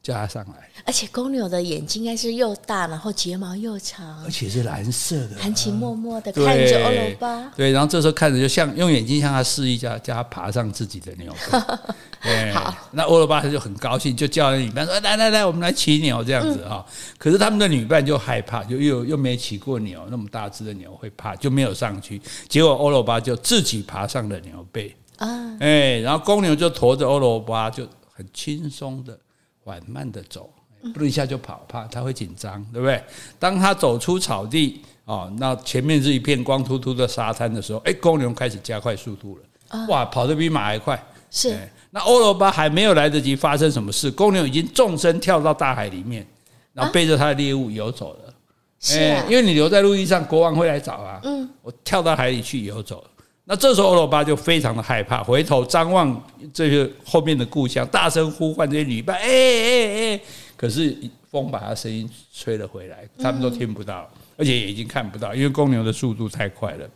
[0.00, 7.52] 叫他上来，而且公牛的眼睛应该是又大，然后睫毛又长，而且是蓝色的，含情脉脉的看着欧罗巴。
[7.54, 12.52] 对，然后这时候看着就像用眼睛向他示意，叫叫他爬上自己的牛背。
[12.54, 16.82] 好，那欧罗巴他就很高兴，就叫那女伴说：“来来来，我们来骑牛这样子哈。
[16.88, 22.18] 嗯”可是他们的女伴就害怕，就又又没骑过牛，那么大只的牛会怕，就没有上去。
[22.48, 25.28] 结果欧罗巴就自己爬上了牛背啊，
[25.60, 27.86] 哎，然后公牛就驮着欧罗巴，就
[28.18, 29.16] 很轻松的。
[29.64, 30.48] 缓慢的走，
[30.94, 33.04] 不能一下就跑，怕他会紧张，对不对？
[33.38, 40.98] 当他走出草地哦，那前面是一片光秃秃的沙滩的时候，哎，公牛开始加快速度了，哇，跑得比马还快。
[41.30, 46.26] 是，那欧罗巴还没有来得及发生什么事，公牛已经纵身跳到大海里面，
[46.72, 48.34] 然后背着他的猎物游走了。
[48.80, 51.20] 是、啊欸，因为你留在陆地上，国王会来找啊。
[51.24, 53.04] 嗯，我跳到海里去游走。
[53.50, 60.20] 那这时候欧罗巴就非常的害怕，回头张望这些后面的故乡，大声呼唤这些女伴，哎哎哎！
[60.54, 60.94] 可是
[61.30, 64.06] 风把他声音吹了回来，他们都听不到，
[64.36, 66.86] 而且也已经看不到，因为公牛的速度太快了。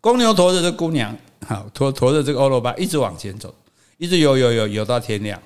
[0.00, 1.16] 公牛驮着这姑娘，
[1.48, 3.52] 好驮驮着这个欧罗巴一直往前走，
[3.98, 5.42] 一直游游游游到天亮，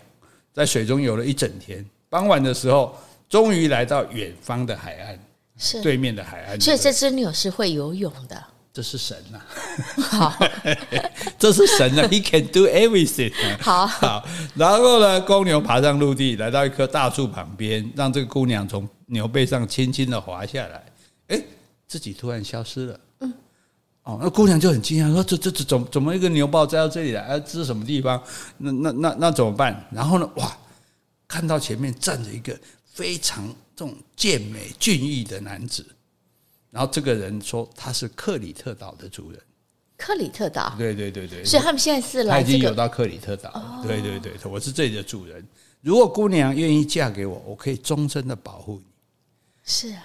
[0.52, 1.82] 在水中游了一整天。
[2.10, 2.94] 傍晚的时候，
[3.30, 5.18] 终于来到远方的海岸，
[5.56, 6.60] 是对面的海岸。
[6.60, 8.44] 所以这只牛是会游泳的。
[8.76, 10.28] 这是神呐、啊！
[10.28, 10.46] 好，
[11.40, 13.32] 这是神呐、啊、，He can do everything。
[13.58, 14.22] 好，好，
[14.54, 20.84] 然后呢，公牛爬上陆地，来到一棵大树旁边，让这个姑娘从牛背上轻轻的滑下来。
[21.28, 21.42] 哎，
[21.88, 23.00] 自己突然消失了。
[23.20, 23.32] 嗯，
[24.02, 27.22] 哦，那姑娘就很惊讶，说：“这、这、这怎么怎么一个牛豹栽到这里来？
[27.22, 28.22] 啊，这是什么地方？
[28.58, 30.54] 那、那、那、那怎么办？”然后呢，哇，
[31.26, 32.54] 看到前面站着一个
[32.92, 35.82] 非常这种健美俊逸的男子。
[36.76, 39.40] 然后这个人说他是克里特岛的主人，
[39.96, 45.42] 克里特岛，对对对对，所以他们现在是来、这个、他已经有到克里特岛，哦、对对对，我是这里的主人。
[45.80, 48.84] 如果姑娘愿意嫁给我，我可以终身的保护你。
[49.64, 50.04] 是啊，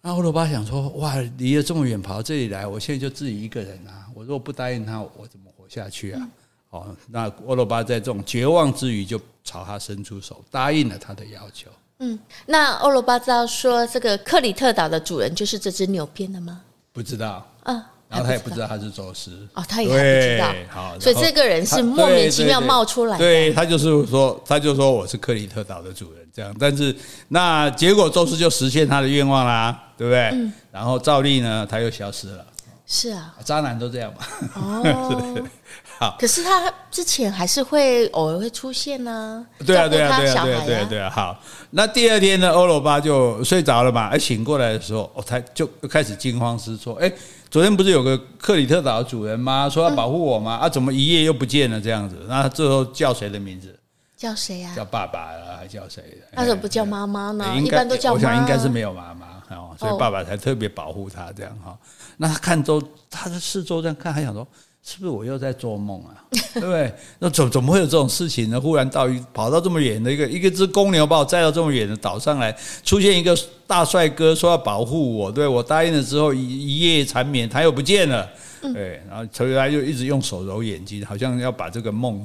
[0.00, 6.18] 那欧罗巴想说，哇，离了这么远跑到这里来，我现在就自己一个人啊，我如果不答应他，我怎么活下去啊？
[6.20, 6.30] 嗯、
[6.70, 11.70] 哦，那欧罗巴在这种绝望之余，就朝他伸出手，答应了他的要求。
[12.04, 16.60] 嗯，那欧罗巴知道说这个克里特岛的主人就是这只牛编的吗？
[16.92, 26.92] 不知道，嗯，然后他也不知道他是宙斯哦，他也不知道，好，所以这个人是莫名其妙冒出来的，对，对，对，对他就是说，他就说我是克里特岛的主人这样，但是
[27.28, 30.30] 那结果宙斯就实现他的愿望啦，对不对？
[30.32, 32.44] 嗯，然后照例呢，他又消失了。
[32.94, 34.20] 是啊，渣男都这样嘛。
[34.54, 35.48] 哦，
[35.98, 36.14] 好。
[36.20, 39.46] 可是他之前还是会偶尔会出现呢。
[39.64, 41.08] 对啊，对啊，对啊，对啊，对啊，对啊。
[41.08, 44.08] 好，那第二天呢，欧罗巴就睡着了嘛。
[44.08, 46.94] 哎醒过来的时候，哦，他就开始惊慌失措。
[46.96, 47.10] 哎，
[47.50, 49.70] 昨天不是有个克里特岛的主人吗？
[49.70, 50.56] 说要保护我吗？
[50.56, 51.80] 啊，怎么一夜又不见了？
[51.80, 53.74] 这样子，那他最后叫谁的名字？
[54.18, 54.70] 叫谁呀？
[54.76, 56.02] 叫爸爸啊，还叫谁？
[56.34, 57.56] 他怎么不叫妈妈呢？
[57.58, 58.28] 一般都叫妈妈。
[58.28, 61.74] 我想应该是没有妈妈哦，所以爸爸才特别保护他这样哈。
[62.16, 64.46] 那他看周，他在四周这样看，还想说，
[64.82, 66.24] 是不是我又在做梦啊？
[66.54, 66.92] 对不对？
[67.18, 68.60] 那怎怎么会有这种事情呢？
[68.60, 78.28] 忽然到一跑到这么远的一个一个只公牛把我载到这么远的岛上来，出现一个大帅哥说要保护我，对我答应了之后一一夜缠绵，他又不见了，
[78.60, 82.24] 对，然后所以他就一直用手揉眼睛，好像要把这个梦。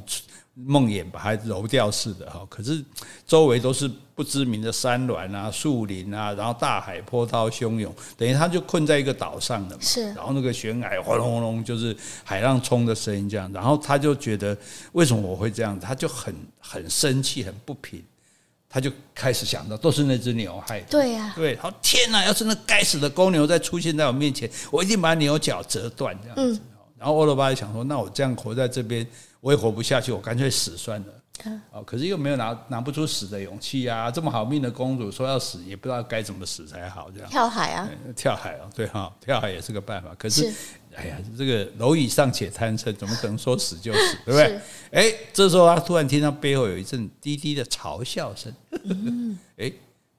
[0.65, 2.83] 梦魇把它揉掉似的哈，可是
[3.27, 9.81] 周围都是不知名的山峦啊、树林啊，然后大海波涛汹涌，等于他就困在一个岛上的嘛。
[9.83, 14.57] 是，然后那个悬崖轰隆轰隆，就是海浪冲的声音这样，然后他就觉得
[14.93, 18.03] 为什么我会这样，他就很很生气、很不平，
[18.67, 20.87] 他就开始想到都是那只牛害的。
[20.89, 22.25] 对呀，对，好天哪！
[22.25, 26.59] 要是那该死的公牛再出现在我面前，我一定把牛角折断这样子。
[26.97, 29.05] 然后欧罗巴就想说，那我这样活在这边。
[29.47, 31.57] 我也活不下去，我干脆死算了。
[31.71, 34.11] 哦，可是又没有拿拿不出死的勇气啊！
[34.11, 37.09] 这么好命的公主说要死，也不知道该怎么死才好。
[37.11, 37.89] 这样跳海啊？
[38.13, 40.13] 跳海啊，对哈，跳海也是个办法。
[40.19, 40.57] 可是，是
[40.93, 44.17] 哎呀，这个蝼蚁尚且贪生，怎么可能说死就死？
[44.25, 44.59] 对不对？
[44.91, 48.53] 哎，这时候他突然听到背后有一阵低低的嘲笑声。
[48.83, 49.71] 嗯，哎，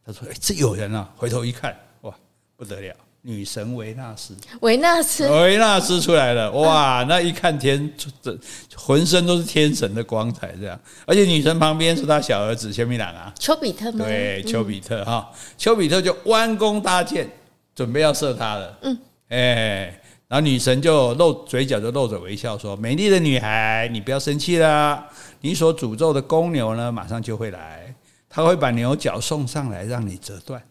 [0.06, 2.14] 他说：“哎，这有人啊！”回头一看，哇，
[2.56, 2.96] 不得了！
[3.28, 6.50] 女神维纳斯，维纳斯，维纳斯出来了！
[6.52, 8.34] 哇，那一看天，这
[8.74, 10.80] 浑身都是天神的光彩，这样。
[11.04, 14.06] 而且女神旁边是他小儿子薛米朗啊，丘比特吗？
[14.06, 17.30] 对，丘比特哈，丘比特就弯弓搭箭，
[17.74, 18.78] 准备要射他了。
[18.80, 25.06] 嗯，哎，然后女神就露嘴角，就露着微笑说：“美丽的女孩，你不要生气啦，
[25.42, 27.94] 你所诅咒的公牛呢，马上就会来，
[28.26, 30.62] 他会把牛角送上来，让你折断。”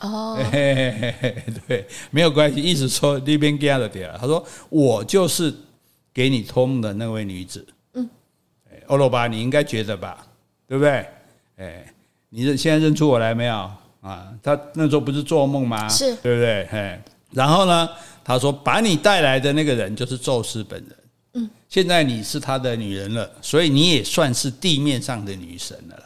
[0.00, 4.10] 哦，对，没有关系，一直说那边给了点。
[4.20, 5.54] 他说：“我就是
[6.12, 8.08] 给你托梦的那位女子。”嗯，
[8.88, 10.26] 欧罗巴，你应该觉得吧，
[10.68, 11.06] 对不对？
[11.56, 11.86] 哎，
[12.28, 13.70] 你认现在认出我来没有？
[14.02, 15.88] 啊，他那时候不是做梦吗？
[15.88, 16.64] 是，对不对？
[16.66, 17.88] 哎，然后呢，
[18.22, 20.96] 他说把你带来的那个人就是宙斯本人。
[21.34, 26.02] 嗯，现在你是他的女人了，所以你也算是地面上的女神了。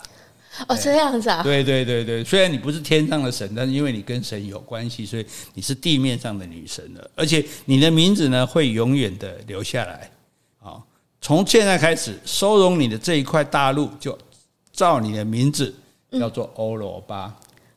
[0.67, 1.43] 哦，这样子啊？
[1.45, 7.11] 对对对对，虽然你不是天上的神，但是因为你跟神有关系，所以你是地面上的女神了。
[7.15, 10.11] 而且你的名字呢，会永远的留下来。
[10.61, 10.83] 啊，
[11.21, 14.19] 从现在开始，收容你的这一块大陆，就
[14.73, 15.73] 照你的名字
[16.19, 17.33] 叫做欧罗巴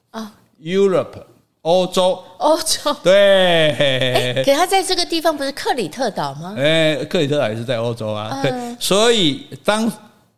[0.09, 1.23] 啊，Europe，
[1.61, 4.41] 欧洲，欧洲，对。
[4.43, 6.55] 可他在这个地方不是克里特岛吗？
[6.57, 8.41] 哎，克里特岛也是在欧洲啊。
[8.41, 9.91] 对，所以当。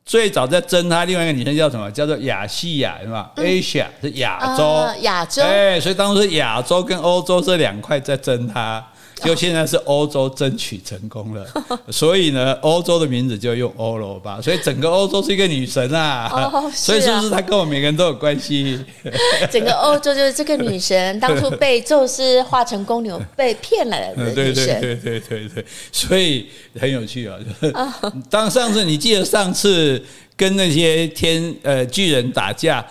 [0.06, 1.90] 最早在争他另外一个女生叫什么？
[1.90, 5.42] 叫做亚细亚，是吧？Asia 是亚洲，亚洲。
[5.42, 8.86] 哎，所以当时亚洲跟欧洲这两块在争他。
[9.24, 11.48] 就现在是欧洲争取成功了，
[11.90, 16.30] 所以呢，欧洲的名字就用欧罗巴，所以整个欧洲是一个女神啊，
[16.74, 18.80] 所以是不是她跟我们每个人都有关系？
[19.50, 26.48] 整个欧洲就是这个女神，当初被宙斯化成公牛被骗来的女神，对对对对对，所以
[26.80, 27.40] 很有趣啊。
[28.30, 30.04] 当上次你记得上次
[30.36, 32.86] 跟那些天呃巨人打架。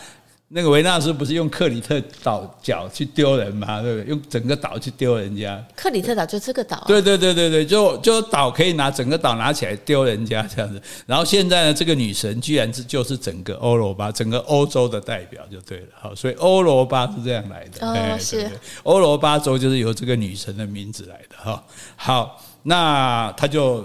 [0.48, 3.80] 那个维纳斯不是用克里特岛角去丢人吗？
[3.80, 4.09] 对不对？
[4.11, 5.61] 用整个岛去丢人家。
[5.74, 6.85] 克里特岛就这个岛。
[6.87, 10.80] 对对对对对，就就岛可以拿整个岛拿起来丢人家这样子。
[11.07, 15.87] 然后现在呢，这个女神居然是就是整个欧罗巴，整个欧洲的代表就对了。
[15.98, 17.85] 好，所以欧罗巴是这样来的。
[17.85, 18.48] 哦，是。
[18.85, 21.64] 欧罗巴州就是由这个女神的名字来的哈。
[21.96, 23.85] 好，那他就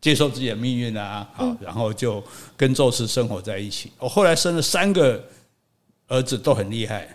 [0.00, 2.22] 接受自己的命运啊，好，然后就
[2.56, 3.92] 跟宙斯生活在一起。
[3.98, 5.22] 我后来生了三个。
[6.08, 7.08] 儿子都很厉害，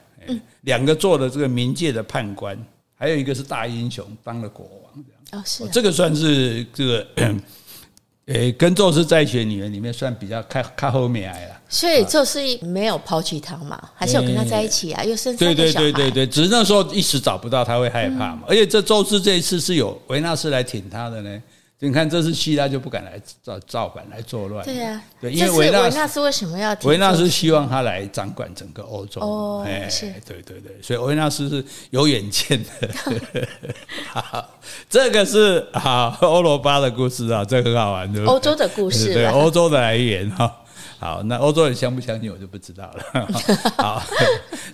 [0.61, 2.57] 两个做了这个冥界的判官，
[2.95, 5.41] 还有一个是大英雄，当了国王这样。
[5.41, 7.07] 哦，是这个算是这个，
[8.27, 11.61] 诶，跟宙斯在一起的女人里面算比较靠靠后面来了。
[11.69, 15.03] 所以宙斯没有抛弃他嘛，还是有跟他在一起啊？
[15.03, 15.71] 又生对对
[16.11, 18.43] 对，只是那时候一时找不到，他会害怕嘛。
[18.47, 21.41] 而且这宙斯这一次是有维纳斯来挺他的呢。
[21.83, 24.63] 你看，这次希腊就不敢来造造反来作乱。
[24.63, 26.77] 对呀，对，因为维纳斯，维纳斯为什么要？
[26.83, 29.19] 维纳斯希望他来掌管整个欧洲。
[29.19, 33.47] 哦，是，对对对，所以维纳斯是有远见的。
[34.13, 34.47] 好，
[34.87, 38.31] 这个是好欧罗巴的故事啊，这个很好玩，对不对？
[38.31, 40.55] 欧洲的故事，对，欧洲的来源哈。
[41.01, 43.27] 好，那欧洲人相不相信我就不知道了。
[43.75, 44.03] 好，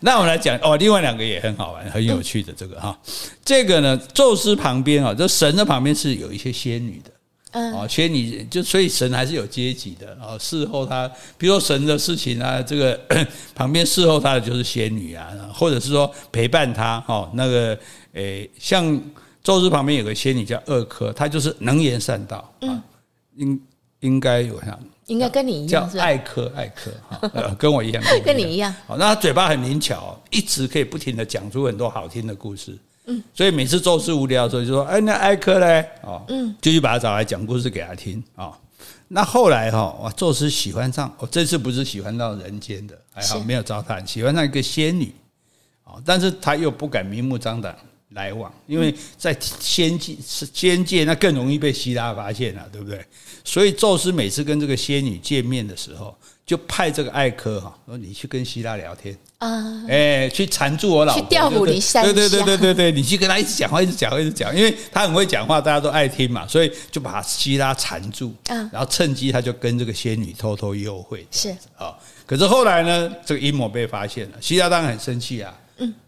[0.02, 3.00] 那我们来讲哦，另外两个也很好玩、很有趣的这个哈。
[3.46, 7.12] 这个呢，宙斯旁边啊，这神的旁边是有一些仙女的。
[7.52, 10.38] 嗯，哦，仙女就所以神还是有阶级的啊。
[10.38, 13.00] 侍候他，比如说神的事情啊，这个
[13.56, 17.32] 旁边侍候他的就是仙女啊，或者是说陪伴他哦。
[17.36, 17.80] 那个
[18.12, 19.02] 诶，像
[19.42, 22.84] 宙斯旁边有个仙女叫厄科，她就是能言善道啊，
[23.38, 23.62] 应
[24.02, 24.78] 应该有像。
[25.08, 27.20] 应该跟你一样，叫艾克，艾克哈，
[27.60, 28.74] 跟我一样，跟你一样。
[28.86, 32.78] 好，那他嘴巴很灵巧，一直可以不停的讲出很多好听的故事。
[33.06, 38.52] 嗯，所以每次宙斯无聊的时候，就说：“哎，那艾克嘞？”哦，嗯，就去把他找来讲故事给他听啊。
[39.08, 45.14] 那后来哈，哇，宙斯喜欢上，哦，这次不是喜欢到人间的，还好没有糟蹋，喜欢上一个仙女。
[45.86, 47.74] 哦但是他又不敢明目张胆
[48.10, 53.06] 来往，因为在仙界是仙界，那更容易被希拉发现了，对不对？
[53.44, 62.04] 所以宙斯每次跟这个仙女见面的时候，就派这个艾科哈说：“你去跟希拉聊天啊，哎，去缠住我老婆，去调虎离山。
[62.04, 71.28] 对对对对对对，你去跟他一直讲话，一直讲话，一直讲，因为他很会讲话，大家都爱听嘛，所以就把希拉缠住，然后趁机他就跟这个仙女偷偷幽会。
[71.32, 71.94] 是啊，
[72.26, 75.54] 可是后来呢，这个阴谋被发现了，希拉当然很生气啊。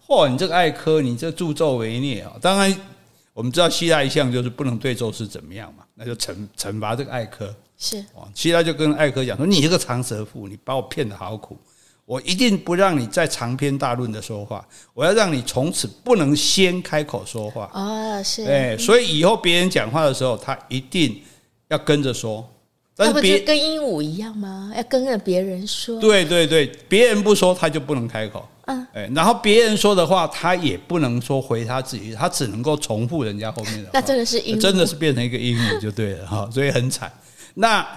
[0.10, 2.34] 嗯，嚯，你这个艾科，你这助纣为虐啊！
[2.41, 2.76] 当然。
[3.32, 7.56] 我们知道希腊一向就是不能对宙斯怎么样嘛，那就惩惩罚这个艾科。
[7.78, 11.58] 是，希腊就跟艾科讲说：“你这个长舌妇，你把我骗得好苦，
[12.04, 21.22] 我一定不让你再长篇大论的说话，我要让你从此不能先开口说话。”哦，是，哎，所以以后别人讲话的时候，他一定
[21.69, 22.45] 要跟着说。
[23.00, 24.74] 但是别跟鹦鹉一样吗？
[24.76, 26.00] 要跟着别人说。
[26.02, 28.46] 对对对，别人不说，他就不能开口。
[28.66, 33.92] 嗯，哎，然后别人说的话，他也不能说回他自己，他只能够重复人家后面的话。
[33.94, 37.10] 那真的是鹦鹉，真的是变成一个鹦鹉就对了哈，所以很惨。
[37.56, 37.88] 那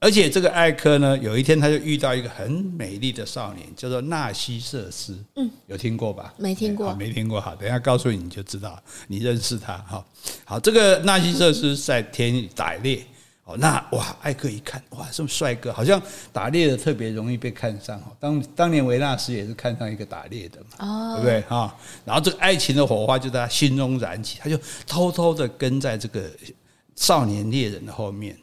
[0.00, 5.16] 而且这个艾科呢，有一天他就遇到一个很美丽的少年，叫做纳西瑟斯。
[5.36, 6.34] 嗯，有听过吧？
[6.36, 7.40] 没听过，没听过。
[7.40, 8.76] 好，等一下告诉你，你就知道，
[9.06, 10.04] 你认识他哈。
[10.44, 13.06] 好，这个纳西瑟斯在田里打猎。
[13.44, 16.00] 哦，那哇，艾克一看，哇，这么帅哥，好像
[16.32, 18.00] 打猎的特别容易被看上。
[18.20, 21.40] 当当年维纳斯也是看上一个打猎的嘛，哦，对不对？
[21.48, 26.30] 哈，然后这个爱情的火花就在他心中燃起，他就偷偷的跟在这个
[26.94, 28.38] 少年猎人的后面，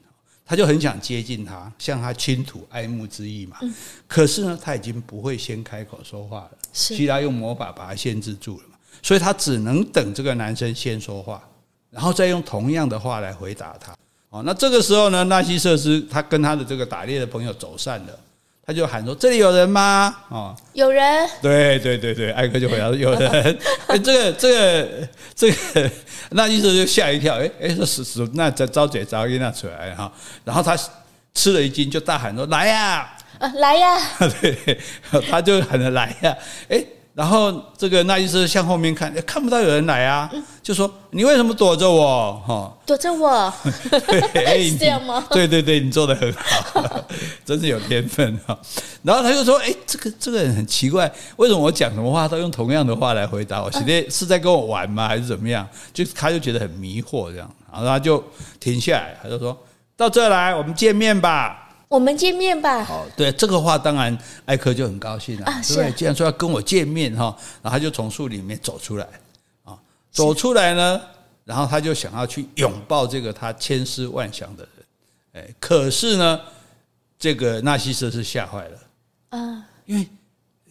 [0.46, 3.58] 他就很想接近他，向他倾吐爱慕之意嘛。
[4.06, 11.42] 可是呢，他已经不会先开口说话了，希拉用魔法把他限制住了嘛，所以他只能等这个男生先说话，
[11.90, 13.96] 然后再用同样的话来回答他。
[14.30, 18.20] 哦，那这个时候呢，纳西瑟斯他跟他的这个打猎的朋友走散了，
[18.63, 21.28] 他就喊说：“这里有人吗？”哦，有人。
[21.42, 23.58] 对对对对，艾克就回答说：“有人。
[23.88, 25.92] ”哎，这个这个这个
[26.30, 30.12] 纳西瑟斯就吓一跳，哎哎，说是是，那招招嘴招一那出来哈，
[30.46, 30.78] 然后他
[31.34, 33.98] 吃了一惊，就大喊说：“来呀！”啊，来呀！
[34.42, 34.80] 对，
[35.28, 36.38] 他就喊着来呀，
[36.70, 36.86] 哎。
[37.19, 40.32] 然后这个那医生向后面看，看不到有人来啊，
[40.63, 43.53] 就说：“你为什么躲着我？”哈，躲着我，
[44.34, 45.27] 对， 是这样吗？
[45.29, 47.03] 对对对，你做的很好，
[47.43, 48.57] 真是有天分哈。
[49.03, 53.70] 然后他就说：“哎，这个这个人很奇怪，为什么我讲什么话都用同样的话来回答我？
[53.70, 55.05] 现在是在跟我玩吗？
[55.05, 58.24] 还是怎么样？”就他就觉得很迷惑，这样，然后他就
[58.61, 59.57] 停下来，他就说
[59.97, 62.84] ：“到这来，我们见面吧。”我们见面吧。
[62.84, 64.16] 好，对这个话，当然
[64.46, 65.92] 艾克就很高兴了，啊、对不对？
[65.94, 69.08] 既然说要跟我见面哈，然后他就从树里面走出来，
[69.64, 69.76] 啊，
[70.12, 71.02] 走出来呢，
[71.44, 74.68] 然后他就想要去拥抱这个他千思万想的
[75.34, 76.40] 人，哎，可是呢，
[77.18, 78.80] 这个纳西瑟是吓坏了，
[79.30, 80.08] 啊，因为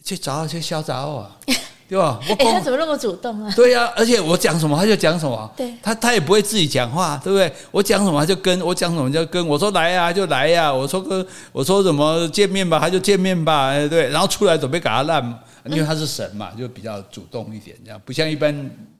[0.01, 1.37] 去找去小找啊。
[1.89, 2.19] 对吧？
[2.29, 3.51] 我、欸、他怎么那么主动啊？
[3.55, 5.51] 对呀、啊，而且我讲什么他就讲什么。
[5.57, 7.51] 对，他他也不会自己讲话，对不对？
[7.71, 14.07] 我讲什么他就跟我讲什么就跟我说来呀就来呀，我说跟我说什么见面吧他就见面吧，对。
[14.09, 15.23] 然后出来准备给他烂，
[15.65, 18.53] 因为他是神嘛，就比较主动一点，这样不像一般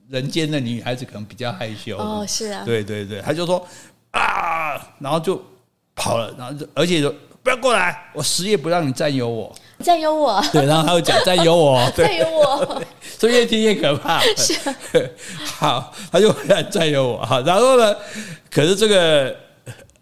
[0.10, 1.96] 人间的女孩子可能比较害羞。
[1.96, 2.64] 哦，是啊。
[2.66, 3.64] 对对对，他就说
[4.10, 5.40] 啊，然后就
[5.96, 7.14] 跑了，然后就而且说
[7.50, 9.52] 不要过来，我死也不让你占有我。
[9.84, 12.82] 占有我，对，然后他会讲占有我， 占有我，
[13.18, 14.22] 所以越听越可怕。
[14.36, 14.54] 是，
[15.58, 17.96] 好，他就会来占有我，好，然后呢，
[18.52, 19.36] 可是这个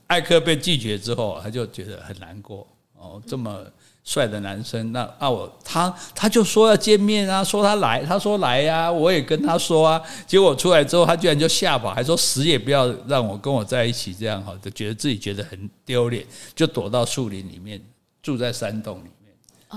[0.08, 2.68] 艾克被拒绝之后，他就觉得很难过。
[2.98, 3.62] 哦，这么
[4.08, 17.82] 帅的男生，那啊我他他就说要见面啊，说他来，他说来呀、啊，我也跟他说啊，结果出来之后，他居然就吓跑，还说死也不要让我跟我在一起，这样哈，就觉得自己觉得很丢脸，就躲到树林里面，
[18.24, 19.12] 住在山洞里面。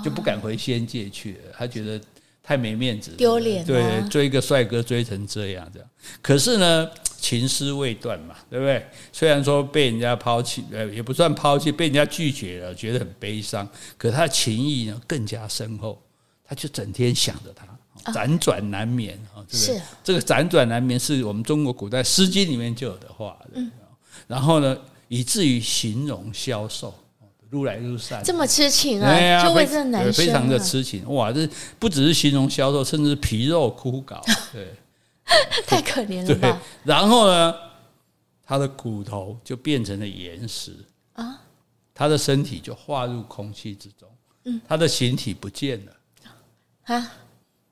[0.04, 2.00] 就不敢回仙界去了，他觉得
[2.44, 3.64] 太没面子，丢脸。
[3.64, 5.88] 对，追一个帅哥追成这样，这样。
[6.22, 6.88] 可是呢，
[7.20, 8.84] 情丝未断嘛，对不对？
[9.12, 13.68] 虽然说被人家抛弃，呃，也不算抛弃，被人家拒绝了，觉得很悲伤。
[13.96, 16.00] 可是他的情谊呢，更加深厚。
[16.44, 19.44] 他就整天想着他，辗转难眠啊。
[19.48, 23.36] 是这个辗转难眠，是我们中国古代《诗经》里面就有的话。
[23.52, 23.70] 嗯。
[24.26, 24.76] 然后呢，
[25.08, 26.92] 以至于形容消瘦。
[27.50, 29.10] 如来如山，这么痴情啊！
[29.10, 31.32] 啊就为这男生、啊，非常的痴情哇！
[31.32, 31.48] 这
[31.80, 34.22] 不只是形容消瘦，甚至皮肉枯槁，
[34.54, 34.72] 对，
[35.66, 36.60] 太可怜了吧？
[36.84, 37.54] 然后呢，
[38.44, 40.74] 他的骨头就变成了岩石
[41.14, 41.40] 啊，
[41.94, 44.08] 他的身体就化入空气之中，
[44.44, 45.92] 嗯，他的形体不见了
[46.84, 47.12] 啊，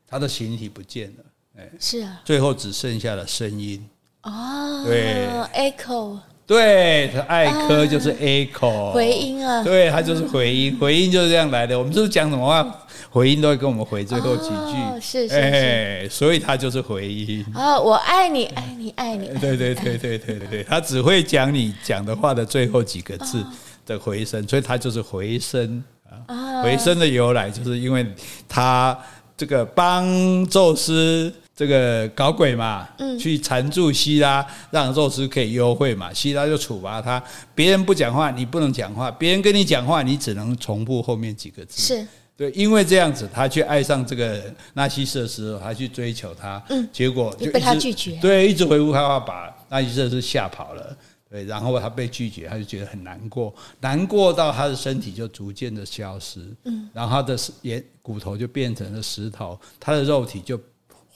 [0.07, 1.25] 他的形体不见了，
[1.59, 3.89] 哎，是啊，最后只剩下了声音
[4.23, 6.19] 哦，对，echo。
[6.47, 11.79] 对，他艾科就是 echo 回音啊，对，他就是回音，回音就是这样来的。
[11.79, 17.45] 我们就是讲什么话，回音都会跟我们回最后几句，是是是，所以他就是回音。
[17.55, 19.29] 啊，我爱你，爱你，爱你。
[19.41, 23.45] 对对对对对对，他只会讲你讲的话的最后几个字
[23.87, 26.63] 的回声，所以他就是回声啊。
[26.63, 28.07] 回声的由来就是因为
[28.49, 28.99] 他
[29.37, 31.33] 这个帮宙斯。
[31.59, 32.89] 这个搞鬼嘛，
[33.19, 37.21] 去缠住希拉，让宙斯可以幽会嘛，希拉就处罚他。
[37.53, 41.83] 别人不讲话，你不能讲话；别人跟你讲话，你只能重复后面几个字。
[41.83, 42.07] 是
[42.39, 44.41] 对，因为这样子，他去爱上这个
[44.75, 48.17] 纳西瑟斯，他去追求他，嗯，结果就被他拒绝。
[48.21, 50.97] 对，一直回屋害怕，把纳西瑟斯吓跑了。
[51.29, 60.59] 对，然后他被拒绝，他就觉得很难过，难过到他的身体就逐渐的消失，嗯，然后他的眼骨头就变成了石头，他的肉体就。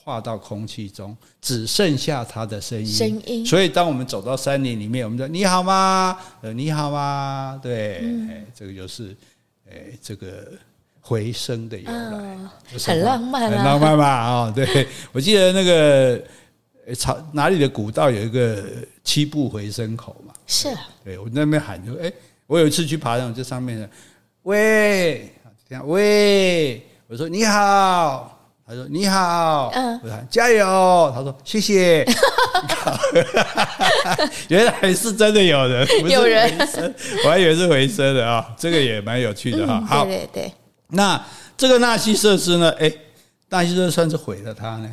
[0.05, 2.85] 化到空气中，只剩下他的声音。
[2.85, 3.45] 声音。
[3.45, 7.57] 所以，当我们走到山林里面，我们说：“你好吗？”呃，你好吗？
[7.63, 9.15] 对，嗯、这个就是，
[10.01, 10.51] 这个
[11.05, 12.49] 回声的由来，哦、
[12.85, 14.05] 很浪漫、啊，很浪漫嘛。
[14.05, 16.23] 啊、哦，对， 我记得那个
[16.95, 18.63] 朝哪里的古道有一个
[19.03, 20.33] 七步回声口嘛。
[20.47, 20.69] 是。
[21.03, 22.09] 对，我那边喊就，哎，
[22.47, 23.89] 我有一次去爬上这上面的，
[24.43, 25.29] 喂，
[25.67, 28.29] 这样喂，我说你好。
[28.65, 32.05] 他说：“你好。”嗯，我说：“加油。”他说：“谢谢。
[34.47, 36.95] ”原来是真的有人，不是回声，
[37.25, 38.55] 我还以为是回声的啊。
[38.57, 39.81] 这个也蛮有趣的哈。
[39.85, 40.53] 好，对对对。
[40.93, 41.23] 那
[41.57, 42.71] 这个纳西瑟斯呢？
[42.79, 42.91] 哎，
[43.49, 44.89] 纳西瑟斯算是毁了他呢。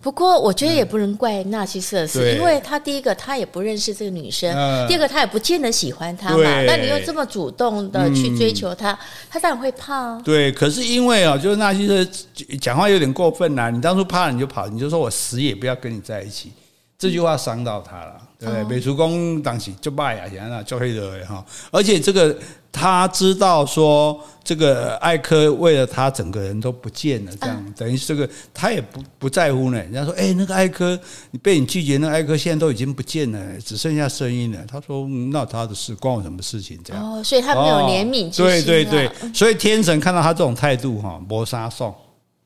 [0.00, 4.50] 不过我觉得也不能怪纳西瑟斯，因为他第一个他也不认识这个女生，
[4.86, 6.62] 第二个他也不见得喜欢她嘛。
[6.66, 8.98] 那你又这么主动的去追求她，
[9.30, 10.20] 他当然会怕。
[10.20, 12.26] 对，可是因为啊，就是纳西瑟斯
[12.60, 13.70] 讲话有点过分呐。
[13.70, 16.52] 你当初怕了你就跑，你就说我死也不要跟你在一起，
[16.98, 18.20] 这句话伤到他了。
[18.38, 21.42] 对，美术工当时就骂呀，想那就黑的哈。
[21.70, 22.36] 而且这个
[22.74, 29.78] 他知道说，这个艾科为了他整个人都不见了，这样等于这个他也不不在乎呢。
[29.78, 30.98] 人家说，哎，那个艾科
[31.30, 34.58] 你被你拒绝，那个艾科现在都已经不见了，只剩下声音了。
[34.66, 36.76] 他说，那他的事关我什么事情？
[36.84, 38.66] 这样哦，所以他没有怜悯之心。
[38.66, 41.94] 对对对，所以天神看到他这种态度哈，磨杀送。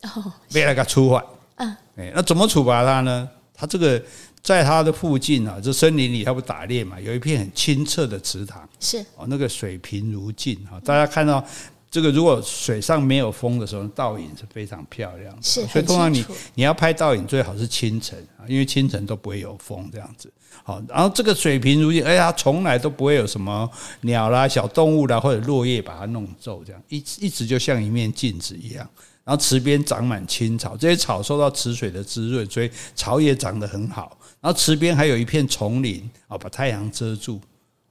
[0.02, 1.24] 哦，被那个处罚。
[1.56, 3.26] 嗯，哎，那怎么处罚他呢？
[3.60, 4.00] 他这个
[4.42, 10.80] 在他的附近啊，这森林里他不打猎嘛，有一片很清澈的池塘，是哦，那个水平如镜啊。
[10.84, 11.44] 大家看到
[11.90, 15.42] 这个，如果水上没有风的时候，倒影是非常漂亮的。
[15.42, 16.24] 是，所以通常你
[16.54, 20.32] 你要拍倒影，最好是清晨啊，因为清晨都不会有风这样子。
[20.62, 23.68] 好，然后这个水平如镜，而且它从来都不会有什么
[24.02, 28.88] 鸟啦、小动物啦或者落叶把它弄皱，这样一一直就像一面镜子一样。
[29.24, 34.17] 然后池边长满青草，这些草受到池水的滋润，所以草也长得很好。
[34.40, 37.40] 然后池边还有一片丛林啊，把太阳遮住，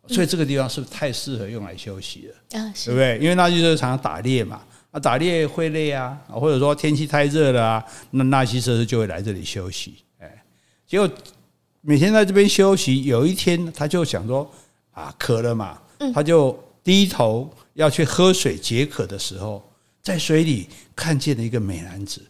[0.08, 2.60] 所以这个地方是不是太适合用来休息了？
[2.60, 3.18] 啊，对不对？
[3.20, 9.96] 因为纳西社常常打猎嘛，啊，打猎会累啊，或者说天气太热了啊，那纳西社就会来这里休息。
[10.20, 10.44] 哎，
[10.88, 11.10] 结果
[11.82, 14.50] 每天在这边休息，有一天他就想说
[14.92, 15.78] 啊，渴了嘛，
[16.14, 19.64] 他就低头要去喝水解渴的时候。
[20.00, 22.22] 在水里看见了一个美男子，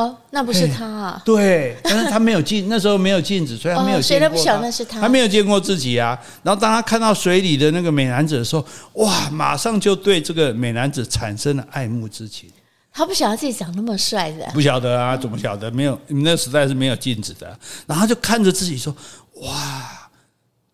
[0.00, 1.22] 哦，那不是他啊？
[1.26, 4.18] 对，但是他没有镜，那时候没有镜子，所以他没有见过他。
[4.18, 6.18] 谁都不晓得那是他，他没有见过自己啊。
[6.42, 12.48] 然后当他看到水里的那个美男子的时候，哇，马上就对这个美男子产生了爱慕之情。
[12.92, 15.16] 他不晓得自己长那么帅的，不晓得啊？
[15.16, 15.70] 怎么晓得？
[15.70, 17.46] 没有，那时代是没有镜子的。
[17.86, 18.94] 然后他就看着自己说
[19.42, 20.08] ：“哇，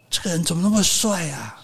[0.09, 1.59] 这个人怎么那么帅啊？”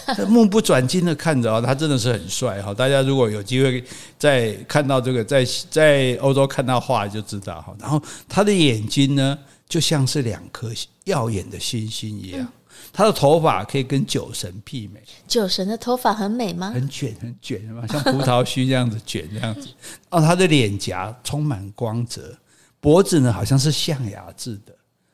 [0.28, 2.72] 目不转睛的看着啊，他真的是很帅哈！
[2.74, 3.82] 大家如果有机会
[4.18, 7.74] 在看到这个，在在欧洲看到画就知道哈。
[7.78, 9.38] 然后他的眼睛呢，
[9.68, 10.70] 就像是两颗
[11.04, 12.46] 耀眼的星星一样。
[12.92, 15.02] 他的头发可以跟酒神媲美。
[15.26, 16.72] 酒神的头发很美吗？
[16.74, 19.68] 很卷，很卷嘛，像葡萄须这样子卷这样子。
[20.10, 22.36] 哦，他的脸颊充满光泽，
[22.80, 24.71] 脖子呢好像是象牙制的。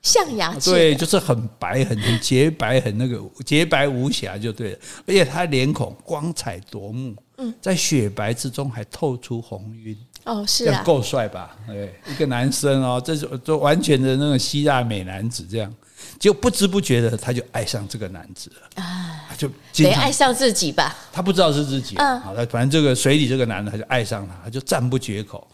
[0.09, 4.79] 象牙对，就是很白，很很洁白，很那个洁白无瑕就对了。
[5.07, 9.97] 而且他脸孔光彩夺目，嗯，在雪白之中还透出红晕。
[10.25, 11.57] 哦，是啊，够帅吧？
[11.67, 15.73] 对，一个男生哦，这是就完全的那种希腊美男子，这样
[16.19, 20.95] 就不知不觉的他就爱上这个男子了啊，就得爱上自己吧？
[21.13, 25.47] 他不知道是自己，嗯，好，他反正这个水里这个男的他就爱上他，他就赞不绝口，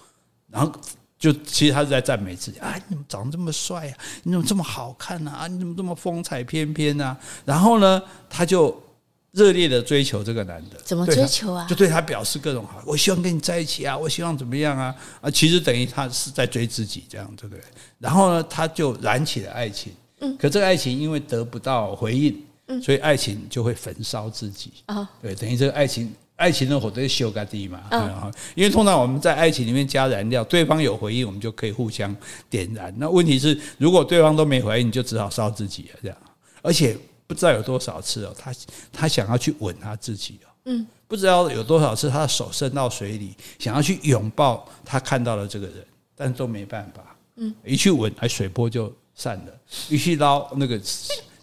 [0.50, 0.72] 然后。
[1.24, 2.76] 就其实他是在赞美自己啊！
[2.76, 3.96] 你怎么长得这么帅啊？
[4.24, 5.46] 你怎么这么好看啊？
[5.46, 7.16] 你怎么这么风采翩翩啊？
[7.46, 8.78] 然后呢，他就
[9.30, 10.76] 热烈的追求这个男的。
[10.84, 11.66] 怎么追求啊？
[11.66, 13.96] 就对他表示各种好，我希望跟你在一起啊！
[13.96, 14.94] 我希望怎么样啊？
[15.22, 17.64] 啊，其实等于他是在追自己这样，对不对？
[17.98, 19.94] 然后呢，他就燃起了爱情。
[20.20, 20.36] 嗯。
[20.36, 25.08] 可这个爱情因为得不到回应，嗯，所以爱情就会焚烧自己啊。
[25.22, 26.12] 对，等于这个爱情。
[26.36, 27.80] 爱情的火都是烧嘎地嘛，
[28.56, 32.14] 因为通常我们在爱情里面加燃料，对方有回应，我们就可以互相
[32.50, 32.92] 点燃。
[32.98, 35.98] 那问题是，如果对方都没回应，你就只好烧自己了。
[36.02, 36.16] 这样，
[36.60, 38.52] 而且不知道有多少次哦，他
[38.92, 49.52] 他想要去吻他自己哦，嗯，不知道有多少次他的手伸到水里，想要去拥抱他看到的这个人，但都没办法，嗯，一去吻，哎，水波就散了；
[49.88, 50.80] 一去捞，那个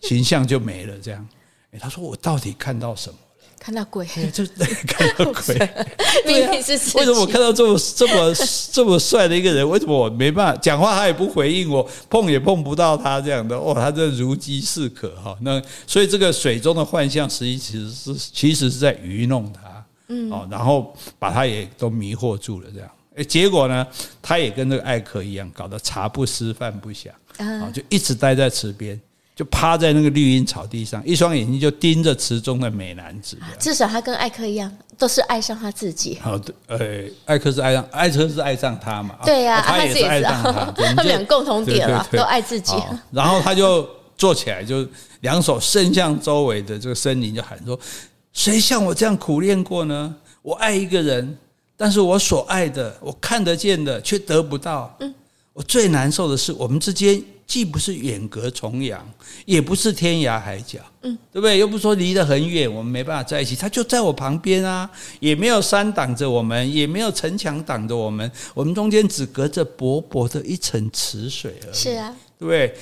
[0.01, 0.97] 形象就没了。
[0.99, 1.25] 这样，
[1.71, 3.17] 哎，他说我到底看到什么？
[3.63, 4.43] 看到鬼，就
[4.87, 5.55] 看到鬼。
[6.25, 8.33] 明明是为什么我看到这么这么
[8.71, 9.69] 这么帅的一个人？
[9.69, 13.55] 为什么我没办法讲话，他也不回应我，碰也碰不到他这样的？
[13.55, 15.37] 哦，他这如饥似渴哈。
[15.41, 22.89] 那所以这个水中的幻象，实际其实是其实是在愚弄他，嗯，哦，然后把他也都迷惑住了这样。
[23.15, 23.85] 诶，结果呢，
[24.23, 28.99] 他也跟这个艾克一样，搞得茶不思饭不想啊，就一直待在池边。
[29.41, 33.35] 就趴在那个绿荫草地上，一双眼睛就盯着池中的美男子。
[33.57, 36.19] 至少他跟艾克一样，都是爱上他自己。
[36.21, 36.77] 好的，呃，
[37.25, 39.15] 艾克是爱上，艾克是爱上他嘛？
[39.25, 42.75] 对呀，他也是爱上他， 他们俩共同点了，都爱自己。
[43.09, 44.87] 然后他就坐起来，就
[45.21, 47.79] 两手伸向周围的这个森林，就喊说
[48.33, 50.15] ：“谁像我这样苦练过呢？
[50.43, 51.35] 我爱一个人，
[51.75, 54.95] 但是我所爱的，我看得见的，却得不到。
[54.99, 55.11] 嗯，
[55.53, 57.19] 我最难受的是，我们之间。”
[57.51, 59.05] 既不是远隔重洋，
[59.43, 61.57] 也不是天涯海角，嗯，对不对？
[61.57, 63.57] 又不说离得很远，我们没办法在一起。
[63.57, 64.89] 他就在我旁边啊，
[65.19, 71.73] 也没有山挡着我们，也没有城墙挡着我们，我们中间只隔着薄薄的一层池水而已。
[71.73, 72.73] 是啊，对不对？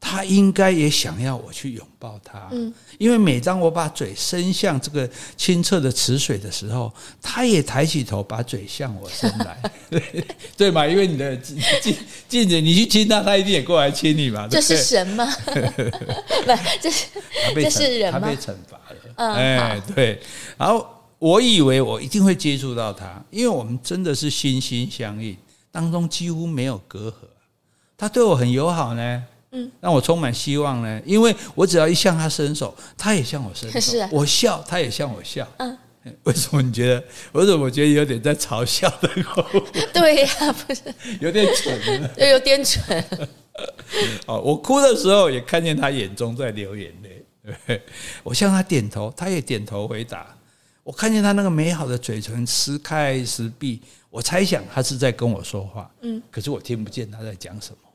[0.00, 6.90] 他应该也想要我去拥抱他，嗯，因为每当我把嘴伸向这个清澈的池水的时候，
[7.20, 10.24] 他也抬起头把嘴向我伸来，对
[10.56, 10.86] 对嘛？
[10.86, 11.60] 因为你的镜
[12.28, 14.48] 镜子，你去亲他，他一定也过来亲你嘛。
[14.48, 15.30] 这是神吗？
[15.44, 17.06] 不，这是
[17.54, 18.20] 这是人吗？
[18.20, 18.96] 他被惩罚了。
[19.16, 20.18] 嗯，哎，对。
[20.56, 20.86] 然后
[21.18, 25.36] 我以为我一定会接触到他，因为我们真的是心心相印，
[25.70, 27.14] 当中几乎没有隔阂。
[27.98, 29.22] 他对我很友好呢。
[29.52, 33.78] 嗯，让我充满希望呢，因为我只要一向他伸手，他也向我伸手。
[33.80, 35.46] 是啊，我笑，他也向我笑。
[35.58, 35.76] 嗯，
[36.24, 37.04] 为什么你觉得？
[37.32, 39.62] 为什么我觉得有点在嘲笑的口吻？
[39.92, 40.82] 对呀、啊，不是
[41.20, 43.04] 有点蠢，有点蠢。
[44.26, 47.82] 哦，我哭的时候也看见他眼中在流眼泪，
[48.22, 50.34] 我向他点头，他也点头回答。
[50.84, 57.89] 我看见他那个美好的嘴唇撕开时闭，我猜想他是在跟我说话，嗯，可是我听不见他在讲什么。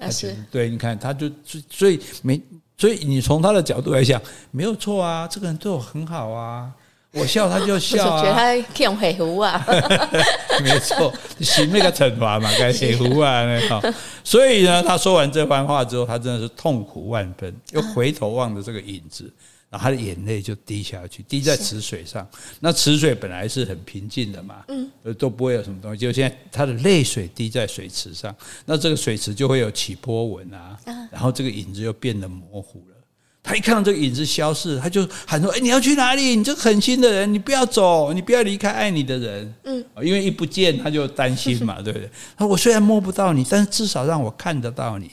[0.00, 1.30] 啊，是对，你看，他就
[1.68, 2.40] 所以没，
[2.76, 4.20] 所以你从他的角度来讲，
[4.50, 6.70] 没有错啊，这个人对我很好啊。
[7.12, 9.66] 我笑他就 笑啊，我觉得他挺黑胡啊，
[10.62, 13.82] 没错，行那个惩罚嘛，该黑胡啊那好。
[14.22, 19.28] 所以呢，他说完这番话之后，他真的是痛苦万分，又回头望着这个影子，
[19.70, 22.28] 然后他的眼泪就滴下去，滴在池水上。
[22.58, 25.98] 那池水本来是很平静的嘛，嗯，都不会有什么东西。
[25.98, 28.34] 就现在他的泪水滴在水池上，
[28.66, 30.76] 那这个水池就会有起波纹啊，
[31.12, 32.96] 然后这个影子又变得模糊了。
[33.42, 36.36] 他一看到这个影子消失，他就喊说：“哎，你要去哪里？
[36.36, 42.06] 你这个狠心的人，你不要走，你不要离开爱你的人。”嗯，因为一不见他就担心嘛， 对不对？
[42.36, 45.10] 他说：“我虽然摸不到你，但是至少让我看得到你，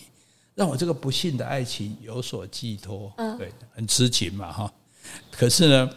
[0.58, 4.74] 让我这个不幸的爱情有所寄托。”嗯，对，很痴情嘛，哈。
[5.32, 5.89] 可是呢，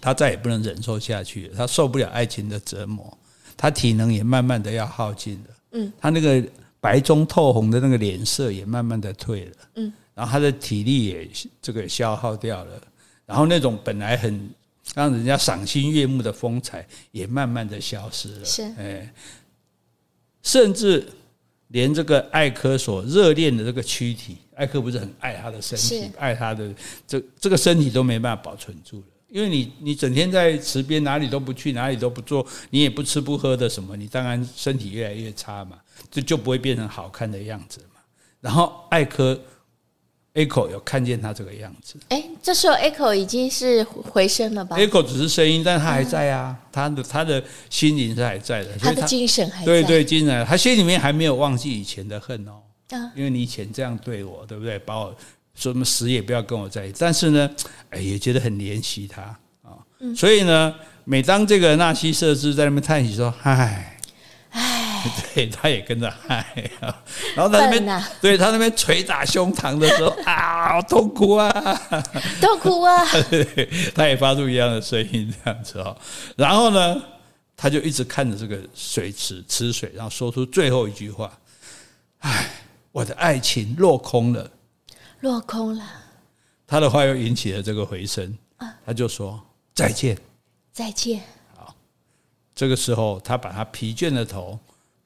[0.00, 3.18] 他再也不能忍受下去了，他受不了爱情的折磨，
[3.56, 5.54] 他体能也慢慢的要耗尽了。
[5.72, 6.40] 嗯，他那个
[6.78, 9.52] 白中透红的那个脸色也慢慢的退了。
[9.74, 9.92] 嗯。
[10.14, 11.28] 然后他的体力也
[11.60, 12.80] 这个消耗掉了，
[13.26, 14.50] 然后那种本来很
[14.94, 18.44] 让人家赏心悦目的风采也慢慢的消失了。
[18.44, 19.12] 是，哎，
[20.42, 21.08] 甚至
[21.72, 26.72] 连这个艾科所热恋的这个躯体，艾科不是很爱他的身体，爱他的
[27.06, 35.78] 这这个身体都没办法保存住了，因为你你整天在池边哪里都不去，哪里都不做，你也不吃不喝的什么，你当然身体越来越差嘛，
[36.10, 38.00] 就就不会变成好看的样子嘛。
[38.40, 39.38] 然后艾柯。
[40.34, 49.66] Echo 有看见他这个样子，哎，这时候 Echo 已经是回声了吧？Echo 只是声音，但他还在啊，嗯、他的他的心灵是还在的，他的精神还在。
[49.66, 54.78] 对对，精神，他心里面还没有忘记以前的恨哦，啊，因为你以前这样对我，对不对？
[54.78, 55.14] 把我
[55.54, 57.50] 说什么死也不要跟我在一起，但是呢，
[57.90, 59.20] 哎，也觉得很怜惜他
[59.60, 60.74] 啊，嗯、所以呢，
[61.04, 63.98] 每当这个纳西设置在那边叹息说，唉。
[65.34, 66.70] 对，他也跟着嗨，
[67.34, 71.50] 然后他那边，啊、对他那边捶打胸膛的时候啊，好痛苦啊，
[72.40, 73.04] 痛苦啊，
[73.94, 75.96] 他也发出一样的声音，这样子哦。
[76.36, 77.02] 然后呢，
[77.56, 81.32] 他就一直看着这个水池池水，然后说出最后一句话
[82.20, 82.50] ：“唉，
[82.92, 84.50] 我的爱情落空了，
[85.20, 85.84] 落空了。”
[86.66, 88.36] 他的话又引起了这个回声，
[88.86, 89.42] 他就说
[89.74, 90.16] ：“再见，
[90.72, 91.20] 再见。”
[91.56, 91.74] 好，
[92.54, 94.58] 这个时候他把他疲倦的头。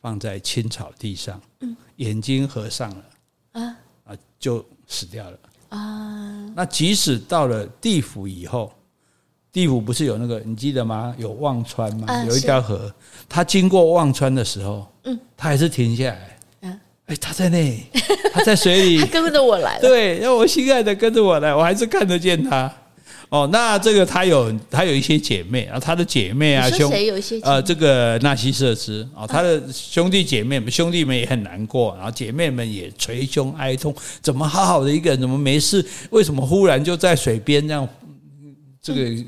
[0.07, 1.41] 放在青草地上，
[1.97, 3.05] 眼睛合上了，
[3.55, 5.39] 啊啊，就死掉了
[5.71, 6.49] 啊。
[6.55, 8.73] 那即使到了地府以后，
[9.51, 11.13] 地府不是有那个你记得吗？
[11.19, 12.25] 有忘川吗？
[12.25, 12.95] 有一条河，
[13.29, 17.83] 他经过忘川的时候，嗯，他还是停下来，嗯，哎，他在那里，
[18.33, 22.73] 他在水里， 他跟着我来了，对，让我心爱的跟着我来，我还是看得见他。
[23.29, 26.93] 哦，那这个他有他有一些姐妹啊，他的姐妹啊兄，
[27.43, 35.85] 呃，这个纳西瑟斯啊，他的兄弟姐妹们，兄弟们也很难过，然后姐妹们也捶胸哀痛，怎么好好的一个人怎么没事？
[36.11, 37.89] 为什么忽然就在水边这样？
[38.81, 39.25] 这个。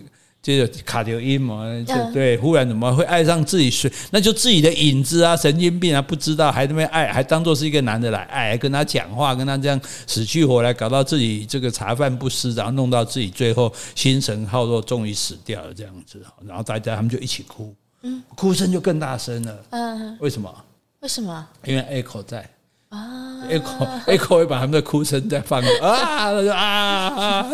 [0.49, 3.93] 接着卡掉音嘛，就对，忽然怎么会爱上自己水？
[4.11, 16.19] 那就自己的影子啊，神经病啊，不知道还那边爱，还当做是一个男的来爱，还跟他讲话，跟他这样死去活来，搞到自己这个茶饭不思，然后弄到自己最后心神耗弱，终于死掉了这样子。
[16.47, 19.65] 然后大家他们就一起哭，嗯，哭声就更大声了。
[19.69, 20.65] 嗯，为什么？
[21.01, 21.47] 为什么？
[21.67, 22.49] 因为 Echo 在。
[22.89, 27.51] 啊，Echo Echo 会把他们的哭声再放啊，他说啊啊，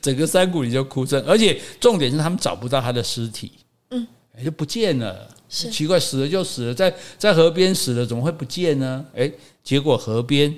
[0.00, 3.52] 整个山谷里就哭声，而且重点是他们找不到他的尸体，
[3.90, 4.06] 嗯，
[4.44, 5.70] 就不见了，是。
[5.70, 9.04] 奇怪，死了就死了，在在河边死了，怎么会不见呢？
[9.16, 9.30] 哎，
[9.64, 10.54] 结果河边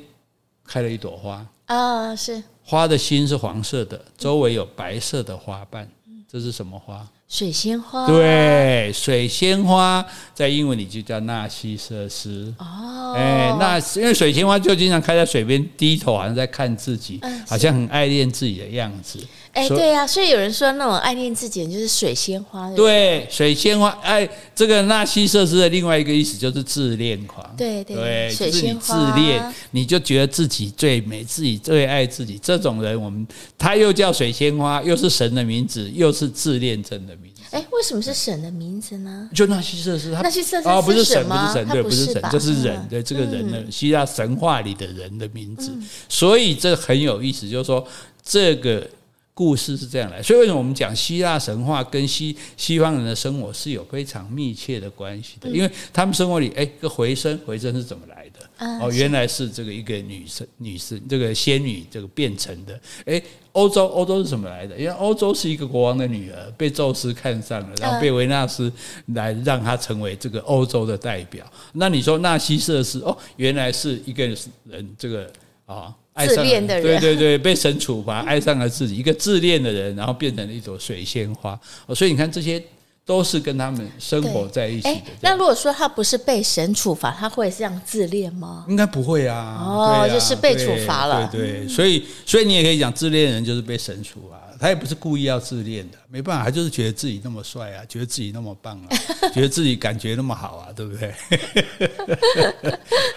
[0.66, 1.46] 开了一朵花。
[1.66, 2.42] 啊，是。
[2.64, 5.90] 花的心是黄色的，周围有白色的花瓣，
[6.30, 7.06] 这是什么花？
[7.32, 10.04] 水仙花，对，水仙花
[10.34, 12.52] 在英文里就叫纳西瑟斯。
[12.58, 17.18] 哦，哎，那因为水仙花就经常开在水边，低头好像在看自己，
[17.48, 19.18] 好像很爱恋自己的样子。
[19.52, 22.70] 哎，对呀，所以有人说那种爱恋自己的就是水仙花。
[22.70, 27.54] 对，水仙花，哎，这个纳西瑟斯的另外一个意思就是自恋狂。
[27.56, 32.40] 对对，水仙花，就是你自恋，你就觉得自己最美，自己最爱自己。
[32.42, 33.26] 这种人，我们
[33.58, 37.42] 他又叫水仙花，又是神的名字，又是自恋症的名字。
[37.50, 39.28] 哎，为什么是神的名字呢？
[39.34, 45.70] 就纳西瑟斯，他纳西瑟斯啊，不是神，不是神，对，不是神，这是人，对，这个人的希腊神话里的人的名字。
[46.08, 47.86] 所以这很有意思，就是说
[48.24, 48.88] 这个
[49.34, 55.48] 故事是这样来，所以为什么我们讲希腊神话跟西西方人的生活是有非常密切的关系的？
[55.48, 58.78] 因为他们生活里，哎，个回声，回声是怎么来的？
[58.78, 62.78] 哦，原来是这个一个女生，女生这个仙女这个变成的。
[63.06, 63.20] 哎，
[63.52, 64.76] 欧洲，欧洲是怎么来的？
[64.78, 68.70] 因为欧洲是一个国王的女儿，被宙斯看上了，然后被维纳斯
[69.14, 71.50] 来让她成为这个欧洲的代表。
[71.72, 74.26] 那你说纳西瑟斯，哦，原来是一个
[74.64, 75.32] 人，这个
[75.64, 75.94] 啊。
[76.14, 81.58] 自恋的人，对对对，被神处罚， 爱上了自己一个自恋的人，然后变成了一朵水仙花。
[81.86, 82.62] 哦所以你看，这些
[83.04, 85.02] 都是跟他们生活在一起的。
[85.22, 88.66] 那如果说他不是被神处罚，他会这样自恋吗？
[88.68, 89.58] 应该不会啊。
[89.60, 91.28] 哦，啊、就是被处罚了。
[91.32, 94.41] 对对，对，所以所以你也可以讲，自恋人就是被神处罚。
[94.62, 98.88] 他也不是故意要自恋的，没办法，他就是觉得自己那么帅啊，觉得自己那么棒啊，
[99.34, 101.12] 觉得自己感觉那么好啊，对不对？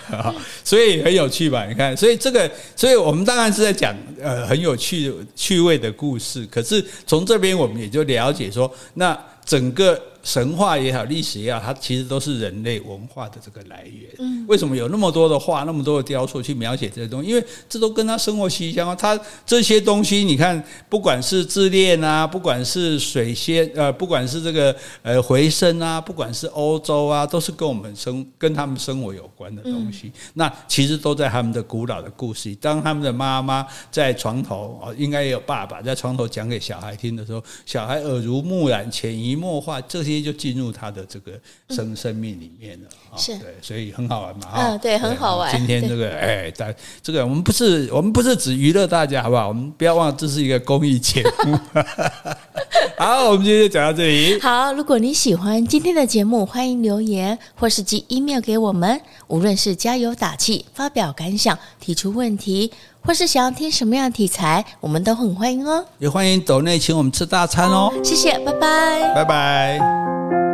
[0.10, 0.34] 好，
[0.64, 1.68] 所以很有趣吧？
[1.68, 9.16] 你看，所以这个，所以我们当然是在讲呃很有趣趣味的故事，可是从这边我们也就了解说，那
[9.46, 10.02] 整个。
[10.26, 14.10] 神话也好，历史也好，它其实都是人类文化的这个来源。
[14.18, 17.30] 嗯，为什么有那么多的画，那么多的雕塑去描写这些东西？
[17.30, 18.98] 因为这都跟他生活息息相关。
[18.98, 30.08] 他这些东西，你看，不管是自恋啊，不管是水仙，呃，不管是这个呃回声啊，不管是欧洲啊，都是跟我们生跟他们生活有关的东西。
[30.08, 32.56] 嗯，那其实都在他们的古老的故事。
[32.56, 40.15] 当他们的妈妈在床头，哦，应该也有爸爸在床头讲给小孩听的时候，小孩耳濡目染，潜移默化这些。
[40.22, 41.32] 就进入他的这个
[41.70, 45.52] 生生命里面了，是，对，所以很好玩嘛，啊，对，很好玩。
[45.56, 49.48] 今天这个，哎，但这个，我们不是，我们不是只娱乐大家，好不好？
[49.48, 51.58] 我们不要忘了，这是一个公益节目。
[52.98, 54.40] 好，我们今天就讲到这里。
[54.40, 59.02] 好，如果你喜欢今天的节目，欢迎留言或是寄 email 给我们。
[59.28, 62.72] 无论是加油打气、发表感想、提出问题，
[63.06, 65.86] 或是想要听什么样的题材，我们都很欢迎哦。
[66.00, 67.94] 也欢迎抖内请我们吃大餐哦。
[68.04, 70.45] 谢谢，拜拜，拜拜。